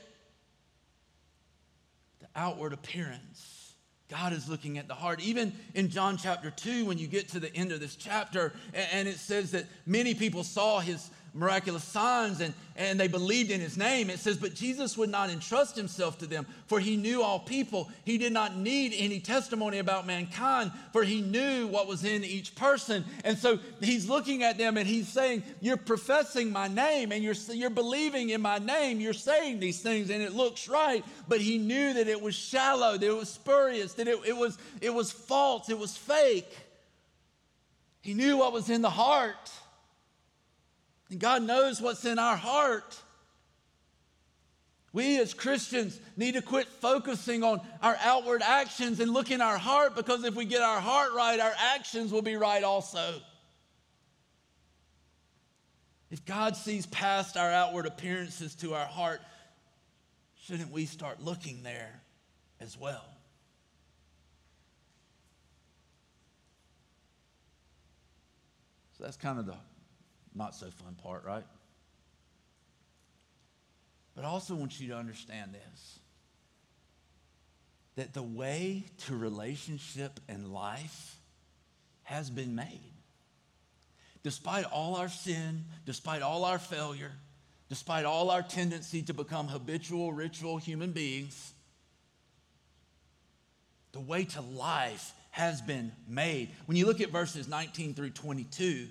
the 2.20 2.26
outward 2.34 2.72
appearance 2.72 3.60
God 4.10 4.32
is 4.32 4.48
looking 4.48 4.76
at 4.76 4.88
the 4.88 4.94
heart. 4.94 5.20
Even 5.20 5.52
in 5.74 5.88
John 5.88 6.16
chapter 6.16 6.50
2, 6.50 6.84
when 6.84 6.98
you 6.98 7.06
get 7.06 7.28
to 7.28 7.40
the 7.40 7.54
end 7.54 7.70
of 7.70 7.78
this 7.78 7.94
chapter, 7.94 8.52
and 8.74 9.06
it 9.06 9.18
says 9.18 9.52
that 9.52 9.66
many 9.86 10.14
people 10.14 10.42
saw 10.42 10.80
his 10.80 11.08
miraculous 11.34 11.84
signs 11.84 12.40
and, 12.40 12.54
and 12.76 12.98
they 12.98 13.08
believed 13.08 13.50
in 13.50 13.60
his 13.60 13.76
name. 13.76 14.10
It 14.10 14.18
says, 14.18 14.36
But 14.36 14.54
Jesus 14.54 14.96
would 14.96 15.10
not 15.10 15.30
entrust 15.30 15.76
himself 15.76 16.18
to 16.18 16.26
them, 16.26 16.46
for 16.66 16.80
he 16.80 16.96
knew 16.96 17.22
all 17.22 17.38
people. 17.38 17.90
He 18.04 18.18
did 18.18 18.32
not 18.32 18.56
need 18.56 18.94
any 18.96 19.20
testimony 19.20 19.78
about 19.78 20.06
mankind, 20.06 20.72
for 20.92 21.04
he 21.04 21.20
knew 21.20 21.66
what 21.66 21.86
was 21.86 22.04
in 22.04 22.24
each 22.24 22.54
person. 22.54 23.04
And 23.24 23.38
so 23.38 23.58
he's 23.80 24.08
looking 24.08 24.42
at 24.42 24.58
them 24.58 24.76
and 24.76 24.86
he's 24.86 25.08
saying, 25.08 25.42
You're 25.60 25.76
professing 25.76 26.50
my 26.50 26.68
name 26.68 27.12
and 27.12 27.22
you're, 27.22 27.34
you're 27.52 27.70
believing 27.70 28.30
in 28.30 28.40
my 28.40 28.58
name. 28.58 29.00
You're 29.00 29.12
saying 29.12 29.60
these 29.60 29.80
things 29.80 30.10
and 30.10 30.22
it 30.22 30.32
looks 30.32 30.68
right. 30.68 31.04
But 31.28 31.40
he 31.40 31.58
knew 31.58 31.94
that 31.94 32.08
it 32.08 32.20
was 32.20 32.34
shallow, 32.34 32.96
that 32.96 33.06
it 33.06 33.16
was 33.16 33.28
spurious, 33.28 33.94
that 33.94 34.08
it, 34.08 34.18
it, 34.26 34.36
was, 34.36 34.58
it 34.80 34.92
was 34.92 35.12
false, 35.12 35.68
it 35.68 35.78
was 35.78 35.96
fake. 35.96 36.50
He 38.02 38.14
knew 38.14 38.38
what 38.38 38.52
was 38.52 38.70
in 38.70 38.82
the 38.82 38.90
heart. 38.90 39.50
And 41.10 41.18
God 41.18 41.42
knows 41.42 41.80
what's 41.80 42.04
in 42.04 42.18
our 42.18 42.36
heart. 42.36 42.98
We 44.92 45.20
as 45.20 45.34
Christians 45.34 46.00
need 46.16 46.34
to 46.34 46.42
quit 46.42 46.66
focusing 46.66 47.44
on 47.44 47.60
our 47.82 47.96
outward 48.02 48.42
actions 48.42 48.98
and 49.00 49.12
look 49.12 49.30
in 49.30 49.40
our 49.40 49.58
heart 49.58 49.94
because 49.94 50.24
if 50.24 50.34
we 50.34 50.44
get 50.44 50.62
our 50.62 50.80
heart 50.80 51.12
right, 51.14 51.38
our 51.38 51.52
actions 51.74 52.12
will 52.12 52.22
be 52.22 52.36
right 52.36 52.64
also. 52.64 53.20
If 56.10 56.24
God 56.24 56.56
sees 56.56 56.86
past 56.86 57.36
our 57.36 57.50
outward 57.50 57.86
appearances 57.86 58.56
to 58.56 58.74
our 58.74 58.86
heart, 58.86 59.20
shouldn't 60.42 60.72
we 60.72 60.86
start 60.86 61.22
looking 61.22 61.62
there 61.62 62.00
as 62.60 62.76
well? 62.76 63.04
So 68.98 69.04
that's 69.04 69.16
kind 69.16 69.38
of 69.38 69.46
the 69.46 69.54
not 70.34 70.54
so 70.54 70.66
fun 70.66 70.96
part, 71.02 71.24
right? 71.24 71.44
But 74.14 74.24
I 74.24 74.28
also 74.28 74.54
want 74.54 74.80
you 74.80 74.88
to 74.88 74.96
understand 74.96 75.54
this 75.54 75.98
that 77.96 78.14
the 78.14 78.22
way 78.22 78.84
to 78.96 79.16
relationship 79.16 80.20
and 80.28 80.54
life 80.54 81.16
has 82.04 82.30
been 82.30 82.54
made. 82.54 82.92
Despite 84.22 84.64
all 84.64 84.96
our 84.96 85.08
sin, 85.08 85.64
despite 85.84 86.22
all 86.22 86.44
our 86.44 86.58
failure, 86.58 87.12
despite 87.68 88.04
all 88.04 88.30
our 88.30 88.42
tendency 88.42 89.02
to 89.02 89.14
become 89.14 89.48
habitual, 89.48 90.12
ritual 90.12 90.56
human 90.56 90.92
beings, 90.92 91.52
the 93.92 94.00
way 94.00 94.24
to 94.24 94.40
life 94.40 95.12
has 95.30 95.60
been 95.60 95.92
made. 96.08 96.50
When 96.66 96.76
you 96.76 96.86
look 96.86 97.00
at 97.00 97.10
verses 97.10 97.48
19 97.48 97.94
through 97.94 98.10
22, 98.10 98.88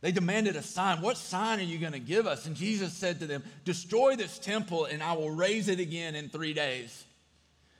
they 0.00 0.12
demanded 0.12 0.54
a 0.54 0.62
sign. 0.62 1.00
What 1.00 1.16
sign 1.16 1.58
are 1.58 1.64
you 1.64 1.78
going 1.78 1.92
to 1.92 1.98
give 1.98 2.26
us? 2.26 2.46
And 2.46 2.54
Jesus 2.54 2.92
said 2.92 3.18
to 3.20 3.26
them, 3.26 3.42
Destroy 3.64 4.14
this 4.14 4.38
temple, 4.38 4.84
and 4.84 5.02
I 5.02 5.14
will 5.14 5.30
raise 5.30 5.68
it 5.68 5.80
again 5.80 6.14
in 6.14 6.28
three 6.28 6.54
days. 6.54 7.04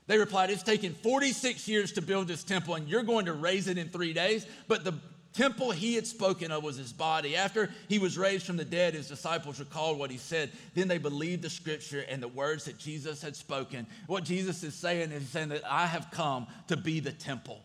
They 0.09 0.18
replied, 0.18 0.50
It's 0.50 0.64
taken 0.64 0.94
46 0.94 1.68
years 1.68 1.92
to 1.92 2.02
build 2.02 2.26
this 2.26 2.42
temple, 2.42 2.74
and 2.74 2.88
you're 2.88 3.04
going 3.04 3.26
to 3.26 3.35
raise 3.35 3.68
it 3.68 3.78
in 3.78 3.88
three 3.88 4.12
days. 4.12 4.46
But 4.66 4.83
the 4.83 4.94
temple 5.33 5.70
he 5.70 5.94
had 5.94 6.09
spoken 6.09 6.50
of 6.50 6.64
was 6.64 6.76
his 6.76 6.92
body. 6.92 7.37
After 7.37 7.70
he 7.88 8.00
was 8.00 8.18
raised 8.18 8.46
from 8.46 8.57
the 8.57 8.64
dead, 8.64 8.94
his 8.94 9.07
disciples 9.07 9.61
recalled 9.61 9.96
what 9.96 10.11
he 10.11 10.18
said. 10.18 10.50
Then 10.74 10.88
they 10.88 10.98
believed 10.98 11.42
the 11.42 11.50
scripture 11.50 12.04
and 12.09 12.20
the 12.20 12.26
words 12.26 12.64
that 12.64 12.78
Jesus 12.78 13.22
had 13.22 13.37
spoken. 13.37 13.87
What 14.09 14.24
Jesus 14.24 14.64
is 14.64 14.74
saying 14.74 15.12
is 15.12 15.28
saying 15.28 15.50
that 15.50 15.62
I 15.70 15.87
have 15.87 16.11
come 16.11 16.48
to 16.66 16.76
be 16.76 16.98
the 16.98 17.12
temple. 17.12 17.61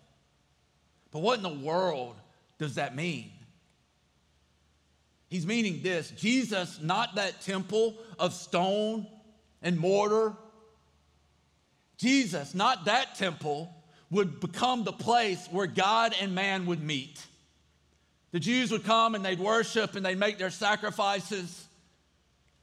But 1.10 1.24
what 1.24 1.38
in 1.38 1.44
the 1.44 1.50
world 1.50 2.16
does 2.60 2.76
that 2.76 2.96
mean? 2.96 3.32
He's 5.34 5.48
meaning 5.48 5.82
this 5.82 6.12
Jesus, 6.12 6.80
not 6.80 7.16
that 7.16 7.42
temple 7.42 7.98
of 8.20 8.34
stone 8.34 9.08
and 9.64 9.80
mortar. 9.80 10.34
Jesus, 11.98 12.54
not 12.54 12.86
that 12.86 13.16
temple, 13.16 13.74
would 14.12 14.40
become 14.40 14.84
the 14.84 14.92
place 14.94 15.48
where 15.50 15.66
God 15.66 16.14
and 16.22 16.36
man 16.36 16.68
would 16.68 16.84
meet. 16.84 17.20
The 18.30 18.40
Jews 18.40 18.72
would 18.72 18.84
come 18.84 19.16
and 19.16 19.26
they'd 19.26 19.40
worship 19.40 19.96
and 19.96 20.06
they'd 20.06 20.20
make 20.20 20.38
their 20.38 20.52
sacrifices. 20.52 21.63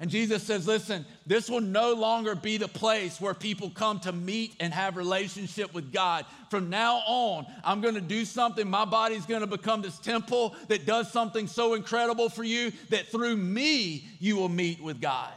And 0.01 0.11
Jesus 0.11 0.43
says, 0.43 0.67
listen, 0.67 1.05
this 1.27 1.51
will 1.51 1.61
no 1.61 1.93
longer 1.93 2.35
be 2.35 2.57
the 2.57 2.69
place 2.69 3.21
where 3.21 3.35
people 3.35 3.69
come 3.69 4.01
to 4.01 4.13
meet 4.13 4.57
and 4.59 4.73
have 4.73 4.97
relationship 4.97 5.75
with 5.75 5.93
God. 5.93 6.25
From 6.49 6.71
now 6.71 7.03
on, 7.07 7.45
I'm 7.63 7.83
going 7.83 7.97
to 7.97 8.01
do 8.01 8.25
something. 8.25 8.69
My 8.69 8.87
body's 8.87 9.27
going 9.27 9.43
to 9.43 9.47
become 9.47 9.83
this 9.83 9.99
temple 9.99 10.57
that 10.69 10.87
does 10.87 11.13
something 11.13 11.47
so 11.47 11.75
incredible 11.75 12.31
for 12.31 12.43
you 12.43 12.73
that 12.89 13.09
through 13.09 13.37
me, 13.37 14.09
you 14.19 14.37
will 14.37 14.49
meet 14.49 14.83
with 14.83 15.03
God. 15.03 15.35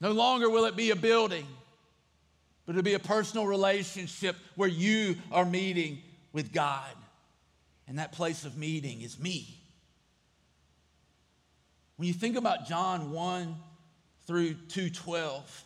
No 0.00 0.12
longer 0.12 0.48
will 0.48 0.64
it 0.64 0.76
be 0.76 0.92
a 0.92 0.96
building, 0.96 1.46
but 2.64 2.72
it'll 2.72 2.82
be 2.82 2.94
a 2.94 2.98
personal 2.98 3.46
relationship 3.46 4.34
where 4.54 4.68
you 4.68 5.16
are 5.30 5.44
meeting 5.44 5.98
with 6.32 6.54
God. 6.54 6.88
And 7.86 7.98
that 7.98 8.12
place 8.12 8.46
of 8.46 8.56
meeting 8.56 9.02
is 9.02 9.18
me. 9.18 9.57
When 11.98 12.06
you 12.06 12.14
think 12.14 12.36
about 12.36 12.66
John 12.66 13.10
1 13.10 13.56
through 14.26 14.54
212, 14.68 15.64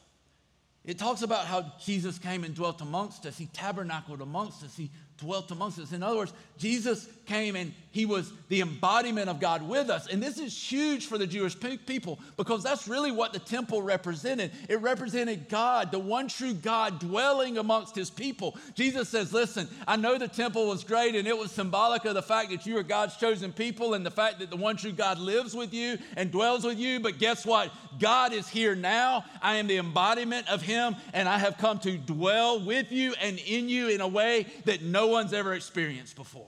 it 0.84 0.98
talks 0.98 1.20
about 1.20 1.44
how 1.44 1.72
Jesus 1.78 2.18
came 2.18 2.42
and 2.42 2.54
dwelt 2.54 2.80
amongst 2.80 3.26
us. 3.26 3.36
He 3.36 3.46
tabernacled 3.52 4.22
amongst 4.22 4.64
us. 4.64 4.74
He 4.74 4.90
dwelt 5.18 5.50
amongst 5.50 5.78
us. 5.78 5.92
In 5.92 6.02
other 6.02 6.16
words, 6.16 6.32
Jesus 6.56 7.06
came 7.26 7.56
and 7.56 7.72
he 7.92 8.06
was 8.06 8.32
the 8.48 8.62
embodiment 8.62 9.28
of 9.28 9.38
God 9.38 9.68
with 9.68 9.90
us. 9.90 10.06
And 10.06 10.22
this 10.22 10.38
is 10.38 10.56
huge 10.56 11.06
for 11.06 11.18
the 11.18 11.26
Jewish 11.26 11.54
people 11.86 12.18
because 12.38 12.62
that's 12.62 12.88
really 12.88 13.12
what 13.12 13.34
the 13.34 13.38
temple 13.38 13.82
represented. 13.82 14.50
It 14.68 14.80
represented 14.80 15.48
God, 15.50 15.92
the 15.92 15.98
one 15.98 16.28
true 16.28 16.54
God 16.54 16.98
dwelling 16.98 17.58
amongst 17.58 17.94
his 17.94 18.08
people. 18.08 18.56
Jesus 18.74 19.10
says, 19.10 19.32
Listen, 19.32 19.68
I 19.86 19.96
know 19.96 20.16
the 20.16 20.26
temple 20.26 20.66
was 20.66 20.84
great 20.84 21.14
and 21.14 21.28
it 21.28 21.36
was 21.36 21.52
symbolic 21.52 22.06
of 22.06 22.14
the 22.14 22.22
fact 22.22 22.50
that 22.50 22.64
you 22.64 22.78
are 22.78 22.82
God's 22.82 23.16
chosen 23.16 23.52
people 23.52 23.92
and 23.92 24.06
the 24.06 24.10
fact 24.10 24.38
that 24.38 24.48
the 24.48 24.56
one 24.56 24.76
true 24.76 24.92
God 24.92 25.18
lives 25.18 25.54
with 25.54 25.74
you 25.74 25.98
and 26.16 26.30
dwells 26.30 26.64
with 26.64 26.78
you. 26.78 26.98
But 26.98 27.18
guess 27.18 27.44
what? 27.44 27.70
God 28.00 28.32
is 28.32 28.48
here 28.48 28.74
now. 28.74 29.26
I 29.42 29.56
am 29.56 29.66
the 29.66 29.76
embodiment 29.76 30.48
of 30.48 30.62
him 30.62 30.96
and 31.12 31.28
I 31.28 31.36
have 31.36 31.58
come 31.58 31.78
to 31.80 31.98
dwell 31.98 32.64
with 32.64 32.90
you 32.90 33.14
and 33.20 33.38
in 33.38 33.68
you 33.68 33.88
in 33.88 34.00
a 34.00 34.08
way 34.08 34.46
that 34.64 34.80
no 34.80 35.08
one's 35.08 35.34
ever 35.34 35.52
experienced 35.52 36.16
before. 36.16 36.46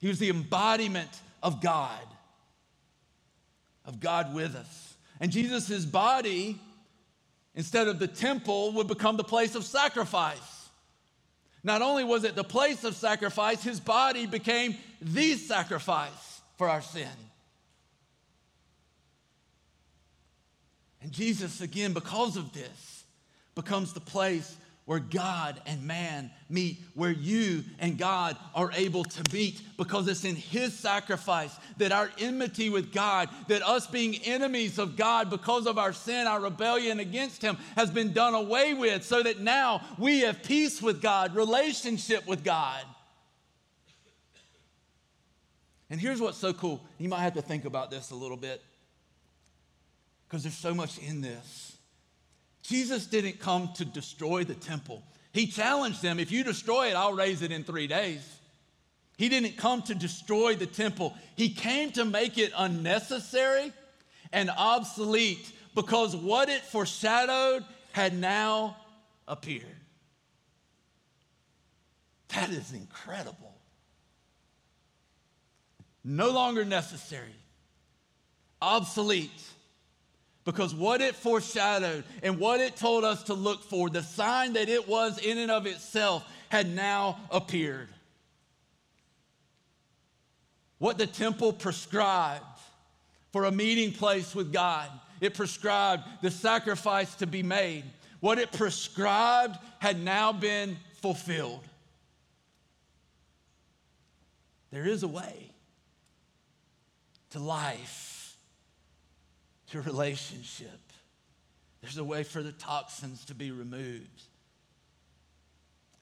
He 0.00 0.08
was 0.08 0.18
the 0.18 0.30
embodiment 0.30 1.10
of 1.42 1.60
God, 1.60 2.06
of 3.84 4.00
God 4.00 4.34
with 4.34 4.56
us. 4.56 4.94
And 5.20 5.30
Jesus' 5.30 5.84
body, 5.84 6.58
instead 7.54 7.86
of 7.86 7.98
the 7.98 8.08
temple, 8.08 8.72
would 8.72 8.88
become 8.88 9.16
the 9.16 9.24
place 9.24 9.54
of 9.54 9.64
sacrifice. 9.64 10.68
Not 11.62 11.82
only 11.82 12.04
was 12.04 12.24
it 12.24 12.34
the 12.34 12.42
place 12.42 12.84
of 12.84 12.94
sacrifice, 12.94 13.62
his 13.62 13.80
body 13.80 14.24
became 14.24 14.76
the 15.02 15.34
sacrifice 15.34 16.40
for 16.56 16.68
our 16.68 16.80
sin. 16.80 17.08
And 21.02 21.12
Jesus, 21.12 21.60
again, 21.60 21.92
because 21.92 22.36
of 22.36 22.52
this, 22.52 23.04
becomes 23.54 23.92
the 23.92 24.00
place 24.00 24.56
where 24.90 24.98
God 24.98 25.62
and 25.66 25.84
man 25.84 26.32
meet, 26.48 26.80
where 26.94 27.12
you 27.12 27.62
and 27.78 27.96
God 27.96 28.36
are 28.56 28.72
able 28.72 29.04
to 29.04 29.22
meet, 29.32 29.62
because 29.76 30.08
it's 30.08 30.24
in 30.24 30.34
His 30.34 30.76
sacrifice 30.76 31.56
that 31.76 31.92
our 31.92 32.10
enmity 32.18 32.70
with 32.70 32.92
God, 32.92 33.28
that 33.46 33.62
us 33.62 33.86
being 33.86 34.16
enemies 34.24 34.80
of 34.80 34.96
God 34.96 35.30
because 35.30 35.68
of 35.68 35.78
our 35.78 35.92
sin, 35.92 36.26
our 36.26 36.40
rebellion 36.40 36.98
against 36.98 37.40
Him, 37.40 37.56
has 37.76 37.88
been 37.88 38.12
done 38.12 38.34
away 38.34 38.74
with, 38.74 39.04
so 39.04 39.22
that 39.22 39.38
now 39.38 39.80
we 39.96 40.22
have 40.22 40.42
peace 40.42 40.82
with 40.82 41.00
God, 41.00 41.36
relationship 41.36 42.26
with 42.26 42.42
God. 42.42 42.82
And 45.88 46.00
here's 46.00 46.20
what's 46.20 46.38
so 46.38 46.52
cool. 46.52 46.84
You 46.98 47.08
might 47.08 47.20
have 47.20 47.34
to 47.34 47.42
think 47.42 47.64
about 47.64 47.92
this 47.92 48.10
a 48.10 48.16
little 48.16 48.36
bit 48.36 48.60
because 50.26 50.42
there's 50.42 50.58
so 50.58 50.74
much 50.74 50.98
in 50.98 51.20
this. 51.20 51.69
Jesus 52.70 53.06
didn't 53.06 53.40
come 53.40 53.70
to 53.74 53.84
destroy 53.84 54.44
the 54.44 54.54
temple. 54.54 55.02
He 55.32 55.48
challenged 55.48 56.02
them 56.02 56.20
if 56.20 56.30
you 56.30 56.44
destroy 56.44 56.90
it, 56.90 56.94
I'll 56.94 57.14
raise 57.14 57.42
it 57.42 57.50
in 57.50 57.64
three 57.64 57.88
days. 57.88 58.24
He 59.18 59.28
didn't 59.28 59.56
come 59.56 59.82
to 59.82 59.94
destroy 59.94 60.54
the 60.54 60.66
temple, 60.66 61.16
He 61.34 61.50
came 61.50 61.90
to 61.92 62.04
make 62.04 62.38
it 62.38 62.52
unnecessary 62.56 63.72
and 64.32 64.50
obsolete 64.56 65.52
because 65.74 66.14
what 66.14 66.48
it 66.48 66.62
foreshadowed 66.62 67.64
had 67.90 68.16
now 68.16 68.76
appeared. 69.26 69.66
That 72.28 72.50
is 72.50 72.72
incredible. 72.72 73.52
No 76.04 76.30
longer 76.30 76.64
necessary, 76.64 77.34
obsolete 78.62 79.42
because 80.50 80.74
what 80.74 81.00
it 81.00 81.14
foreshadowed 81.14 82.02
and 82.24 82.36
what 82.36 82.58
it 82.58 82.74
told 82.74 83.04
us 83.04 83.22
to 83.22 83.34
look 83.34 83.62
for, 83.62 83.88
the 83.88 84.02
sign 84.02 84.54
that 84.54 84.68
it 84.68 84.88
was 84.88 85.16
in 85.18 85.38
and 85.38 85.48
of 85.48 85.64
itself, 85.64 86.28
had 86.48 86.68
now 86.68 87.20
appeared. 87.30 87.86
What 90.78 90.98
the 90.98 91.06
temple 91.06 91.52
prescribed 91.52 92.42
for 93.32 93.44
a 93.44 93.52
meeting 93.52 93.92
place 93.92 94.34
with 94.34 94.52
God, 94.52 94.90
it 95.20 95.34
prescribed 95.34 96.02
the 96.20 96.32
sacrifice 96.32 97.14
to 97.16 97.28
be 97.28 97.44
made. 97.44 97.84
What 98.18 98.40
it 98.40 98.50
prescribed 98.50 99.56
had 99.78 100.02
now 100.02 100.32
been 100.32 100.76
fulfilled. 100.94 101.62
There 104.72 104.84
is 104.84 105.04
a 105.04 105.08
way 105.08 105.52
to 107.30 107.38
life, 107.38 108.09
to 109.70 109.80
relationship. 109.80 110.80
There's 111.80 111.96
a 111.96 112.04
way 112.04 112.22
for 112.22 112.42
the 112.42 112.52
toxins 112.52 113.24
to 113.26 113.34
be 113.34 113.50
removed. 113.50 114.22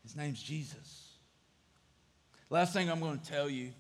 His 0.02 0.16
name's 0.16 0.42
Jesus. 0.42 1.12
Last 2.50 2.72
thing 2.72 2.90
I'm 2.90 3.00
going 3.00 3.18
to 3.18 3.30
tell 3.30 3.48
you 3.48 3.70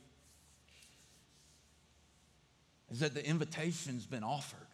is 2.90 3.00
that 3.00 3.14
the 3.14 3.26
invitation's 3.26 4.06
been 4.06 4.22
offered. 4.22 4.67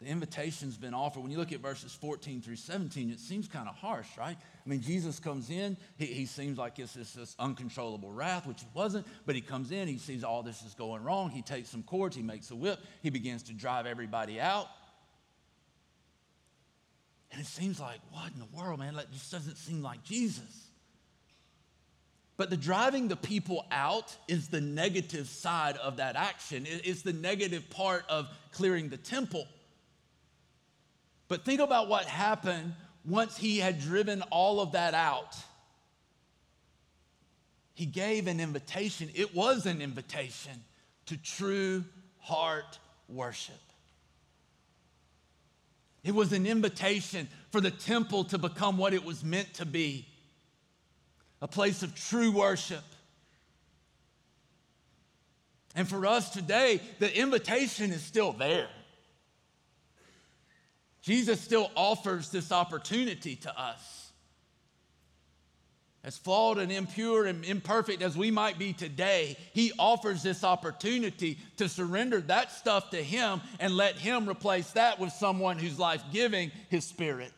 The 0.00 0.08
invitation's 0.08 0.76
been 0.76 0.92
offered. 0.92 1.20
When 1.20 1.30
you 1.30 1.38
look 1.38 1.52
at 1.52 1.60
verses 1.60 1.94
14 1.94 2.42
through 2.42 2.56
17, 2.56 3.10
it 3.10 3.18
seems 3.18 3.48
kind 3.48 3.66
of 3.66 3.74
harsh, 3.76 4.06
right? 4.18 4.36
I 4.36 4.68
mean, 4.68 4.82
Jesus 4.82 5.18
comes 5.18 5.48
in, 5.48 5.78
he, 5.96 6.04
he 6.04 6.26
seems 6.26 6.58
like 6.58 6.78
it's 6.78 6.92
this, 6.92 7.14
this 7.14 7.34
uncontrollable 7.38 8.12
wrath, 8.12 8.46
which 8.46 8.60
it 8.60 8.68
wasn't, 8.74 9.06
but 9.24 9.34
he 9.34 9.40
comes 9.40 9.70
in, 9.70 9.88
he 9.88 9.96
sees 9.96 10.22
all 10.22 10.42
this 10.42 10.60
is 10.62 10.74
going 10.74 11.02
wrong. 11.02 11.30
He 11.30 11.40
takes 11.40 11.70
some 11.70 11.82
cords, 11.82 12.14
he 12.14 12.22
makes 12.22 12.50
a 12.50 12.56
whip, 12.56 12.78
he 13.02 13.08
begins 13.08 13.44
to 13.44 13.54
drive 13.54 13.86
everybody 13.86 14.38
out. 14.38 14.66
And 17.32 17.40
it 17.40 17.46
seems 17.46 17.80
like, 17.80 18.00
what 18.10 18.30
in 18.32 18.38
the 18.38 18.56
world, 18.56 18.78
man? 18.78 18.96
That 18.96 19.10
just 19.12 19.32
doesn't 19.32 19.56
seem 19.56 19.82
like 19.82 20.02
Jesus. 20.04 20.68
But 22.36 22.50
the 22.50 22.56
driving 22.56 23.08
the 23.08 23.16
people 23.16 23.64
out 23.70 24.14
is 24.28 24.48
the 24.48 24.60
negative 24.60 25.26
side 25.26 25.78
of 25.78 25.96
that 25.96 26.16
action. 26.16 26.66
It's 26.66 27.00
the 27.00 27.14
negative 27.14 27.70
part 27.70 28.04
of 28.10 28.28
clearing 28.52 28.90
the 28.90 28.98
temple. 28.98 29.46
But 31.28 31.44
think 31.44 31.60
about 31.60 31.88
what 31.88 32.04
happened 32.06 32.74
once 33.04 33.36
he 33.36 33.58
had 33.58 33.80
driven 33.80 34.22
all 34.30 34.60
of 34.60 34.72
that 34.72 34.94
out. 34.94 35.36
He 37.74 37.86
gave 37.86 38.26
an 38.26 38.40
invitation. 38.40 39.10
It 39.14 39.34
was 39.34 39.66
an 39.66 39.82
invitation 39.82 40.52
to 41.06 41.16
true 41.16 41.84
heart 42.18 42.78
worship. 43.08 43.54
It 46.02 46.14
was 46.14 46.32
an 46.32 46.46
invitation 46.46 47.28
for 47.50 47.60
the 47.60 47.70
temple 47.70 48.24
to 48.24 48.38
become 48.38 48.78
what 48.78 48.94
it 48.94 49.04
was 49.04 49.24
meant 49.24 49.54
to 49.54 49.66
be 49.66 50.06
a 51.42 51.48
place 51.48 51.82
of 51.82 51.94
true 51.94 52.30
worship. 52.30 52.84
And 55.74 55.86
for 55.86 56.06
us 56.06 56.30
today, 56.30 56.80
the 56.98 57.14
invitation 57.14 57.90
is 57.90 58.02
still 58.02 58.32
there. 58.32 58.68
Jesus 61.06 61.40
still 61.40 61.70
offers 61.76 62.30
this 62.30 62.50
opportunity 62.50 63.36
to 63.36 63.60
us. 63.60 64.10
As 66.02 66.18
flawed 66.18 66.58
and 66.58 66.72
impure 66.72 67.26
and 67.26 67.44
imperfect 67.44 68.02
as 68.02 68.16
we 68.16 68.32
might 68.32 68.58
be 68.58 68.72
today, 68.72 69.36
He 69.52 69.72
offers 69.78 70.24
this 70.24 70.42
opportunity 70.42 71.38
to 71.58 71.68
surrender 71.68 72.20
that 72.22 72.50
stuff 72.50 72.90
to 72.90 72.96
Him 72.96 73.40
and 73.60 73.76
let 73.76 73.94
Him 73.94 74.28
replace 74.28 74.72
that 74.72 74.98
with 74.98 75.12
someone 75.12 75.58
who's 75.58 75.78
life 75.78 76.02
giving 76.12 76.50
His 76.70 76.84
Spirit. 76.84 77.32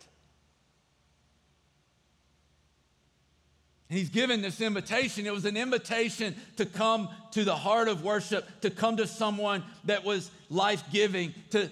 And 3.91 3.99
he's 3.99 4.11
given 4.11 4.43
this 4.43 4.61
invitation. 4.61 5.27
It 5.27 5.33
was 5.33 5.47
an 5.47 5.57
invitation 5.57 6.35
to 6.57 6.67
come 6.67 7.09
to 7.33 7.45
the 7.45 7.57
heart 7.57 7.89
of 7.89 8.03
worship, 8.03 8.47
to 8.61 8.71
come 8.71 8.99
to 8.99 9.07
someone 9.07 9.63
that 9.85 10.05
was 10.05 10.31
life 10.51 10.85
giving, 10.93 11.35
to 11.51 11.71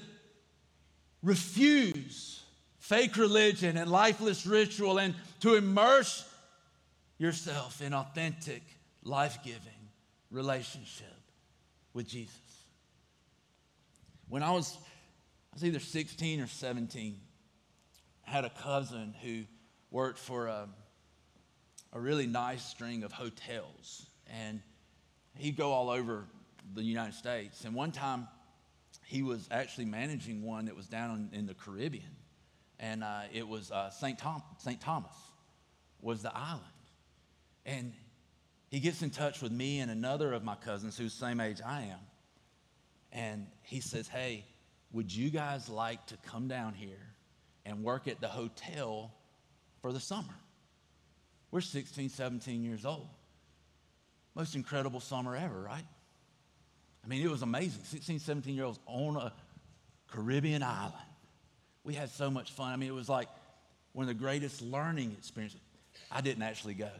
refuse 1.26 2.42
fake 2.78 3.16
religion 3.16 3.76
and 3.76 3.90
lifeless 3.90 4.46
ritual, 4.46 4.98
and 4.98 5.14
to 5.40 5.56
immerse 5.56 6.26
yourself 7.18 7.82
in 7.82 7.92
authentic, 7.92 8.62
life 9.02 9.38
giving 9.44 9.60
relationship 10.30 11.06
with 11.92 12.08
Jesus. 12.08 12.34
When 14.28 14.42
I 14.42 14.52
was, 14.52 14.76
I 15.52 15.56
was 15.56 15.64
either 15.64 15.80
16 15.80 16.40
or 16.40 16.46
17, 16.46 17.20
I 18.26 18.30
had 18.30 18.44
a 18.44 18.50
cousin 18.50 19.14
who 19.22 19.42
worked 19.90 20.18
for 20.18 20.46
a 20.46 20.68
a 21.96 22.00
really 22.00 22.26
nice 22.26 22.62
string 22.62 23.04
of 23.04 23.12
hotels. 23.12 24.06
And 24.26 24.60
he'd 25.36 25.56
go 25.56 25.72
all 25.72 25.88
over 25.88 26.26
the 26.74 26.82
United 26.82 27.14
States. 27.14 27.64
And 27.64 27.74
one 27.74 27.90
time, 27.90 28.28
he 29.06 29.22
was 29.22 29.48
actually 29.52 29.84
managing 29.84 30.42
one 30.42 30.64
that 30.64 30.74
was 30.74 30.88
down 30.88 31.30
in, 31.32 31.38
in 31.38 31.46
the 31.46 31.54
Caribbean. 31.54 32.16
And 32.80 33.04
uh, 33.04 33.20
it 33.32 33.46
was 33.46 33.70
uh, 33.70 33.88
St. 33.90 34.18
Tom, 34.18 34.42
St. 34.58 34.80
Thomas 34.80 35.14
was 36.02 36.22
the 36.22 36.36
island. 36.36 36.64
And 37.64 37.92
he 38.68 38.80
gets 38.80 39.02
in 39.02 39.10
touch 39.10 39.40
with 39.40 39.52
me 39.52 39.78
and 39.78 39.92
another 39.92 40.32
of 40.32 40.42
my 40.42 40.56
cousins 40.56 40.98
who's 40.98 41.14
same 41.14 41.38
age 41.38 41.60
I 41.64 41.82
am. 41.82 42.00
And 43.12 43.46
he 43.62 43.78
says, 43.78 44.08
Hey, 44.08 44.44
would 44.92 45.14
you 45.14 45.30
guys 45.30 45.68
like 45.68 46.04
to 46.06 46.16
come 46.26 46.48
down 46.48 46.74
here 46.74 47.14
and 47.64 47.84
work 47.84 48.08
at 48.08 48.20
the 48.20 48.28
hotel 48.28 49.14
for 49.82 49.92
the 49.92 50.00
summer? 50.00 50.34
We're 51.52 51.60
16, 51.60 52.08
17 52.08 52.64
years 52.64 52.84
old. 52.84 53.06
Most 54.34 54.56
incredible 54.56 54.98
summer 54.98 55.36
ever, 55.36 55.62
right? 55.62 55.86
I 57.06 57.08
mean, 57.08 57.24
it 57.24 57.30
was 57.30 57.42
amazing. 57.42 57.84
16, 57.84 58.18
17 58.18 58.54
year 58.54 58.64
olds 58.64 58.80
on 58.84 59.16
a 59.16 59.32
Caribbean 60.08 60.64
island. 60.64 60.92
We 61.84 61.94
had 61.94 62.10
so 62.10 62.30
much 62.30 62.50
fun. 62.50 62.72
I 62.72 62.76
mean, 62.76 62.88
it 62.88 62.94
was 62.94 63.08
like 63.08 63.28
one 63.92 64.02
of 64.02 64.08
the 64.08 64.14
greatest 64.14 64.60
learning 64.60 65.14
experiences. 65.16 65.60
I 66.10 66.20
didn't 66.20 66.42
actually 66.42 66.74
go. 66.74 66.90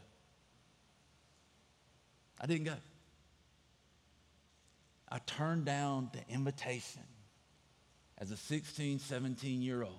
I 2.39 2.45
didn't 2.45 2.65
go. 2.65 2.75
I 5.09 5.19
turned 5.19 5.65
down 5.65 6.09
the 6.13 6.33
invitation 6.33 7.03
as 8.17 8.31
a 8.31 8.37
16, 8.37 8.99
17 8.99 9.61
year 9.61 9.83
old 9.83 9.91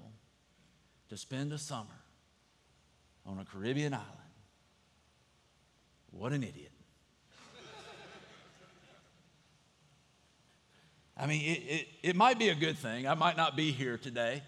to 1.11 1.19
spend 1.19 1.53
a 1.53 1.59
summer 1.59 1.87
on 3.27 3.39
a 3.39 3.45
Caribbean 3.45 3.93
island 3.93 4.19
what 6.11 6.33
an 6.33 6.43
idiot. 6.43 6.73
I 11.19 11.27
mean, 11.27 11.43
it, 11.43 11.63
it, 11.63 11.89
it 12.03 12.17
might 12.17 12.39
be 12.39 12.49
a 12.51 12.55
good 12.55 12.79
thing. 12.79 13.09
I 13.09 13.15
might 13.15 13.37
not 13.37 13.57
be 13.57 13.73
here 13.73 13.99
today. 13.99 14.43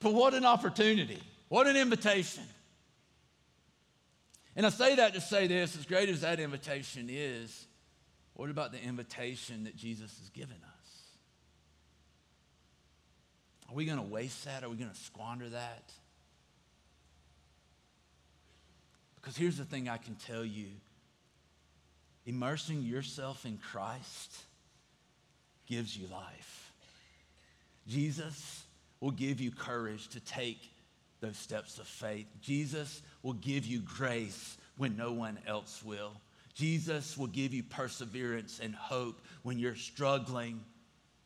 But 0.00 0.12
what 0.12 0.34
an 0.34 0.44
opportunity. 0.44 1.22
What 1.48 1.66
an 1.66 1.76
invitation. 1.76 2.44
And 4.54 4.66
I 4.66 4.68
say 4.68 4.96
that 4.96 5.14
to 5.14 5.20
say 5.20 5.46
this 5.46 5.76
as 5.76 5.86
great 5.86 6.08
as 6.10 6.20
that 6.20 6.38
invitation 6.38 7.08
is, 7.10 7.66
what 8.34 8.50
about 8.50 8.72
the 8.72 8.82
invitation 8.82 9.64
that 9.64 9.76
Jesus 9.76 10.18
has 10.18 10.28
given 10.30 10.56
us? 10.56 11.02
Are 13.70 13.74
we 13.74 13.86
going 13.86 13.98
to 13.98 14.04
waste 14.04 14.44
that? 14.44 14.64
Are 14.64 14.68
we 14.68 14.76
going 14.76 14.90
to 14.90 14.96
squander 14.96 15.48
that? 15.48 15.92
Because 19.16 19.36
here's 19.36 19.56
the 19.56 19.64
thing 19.64 19.88
I 19.88 19.96
can 19.96 20.14
tell 20.14 20.44
you 20.44 20.66
immersing 22.26 22.82
yourself 22.82 23.46
in 23.46 23.58
Christ 23.58 24.44
gives 25.70 25.96
you 25.96 26.06
life. 26.08 26.72
Jesus 27.86 28.64
will 29.00 29.12
give 29.12 29.40
you 29.40 29.50
courage 29.50 30.08
to 30.08 30.20
take 30.20 30.58
those 31.20 31.36
steps 31.36 31.78
of 31.78 31.86
faith. 31.86 32.26
Jesus 32.42 33.02
will 33.22 33.34
give 33.34 33.64
you 33.64 33.80
grace 33.80 34.58
when 34.76 34.96
no 34.96 35.12
one 35.12 35.38
else 35.46 35.82
will. 35.84 36.12
Jesus 36.54 37.16
will 37.16 37.28
give 37.28 37.54
you 37.54 37.62
perseverance 37.62 38.60
and 38.62 38.74
hope 38.74 39.20
when 39.44 39.58
you're 39.58 39.76
struggling 39.76 40.60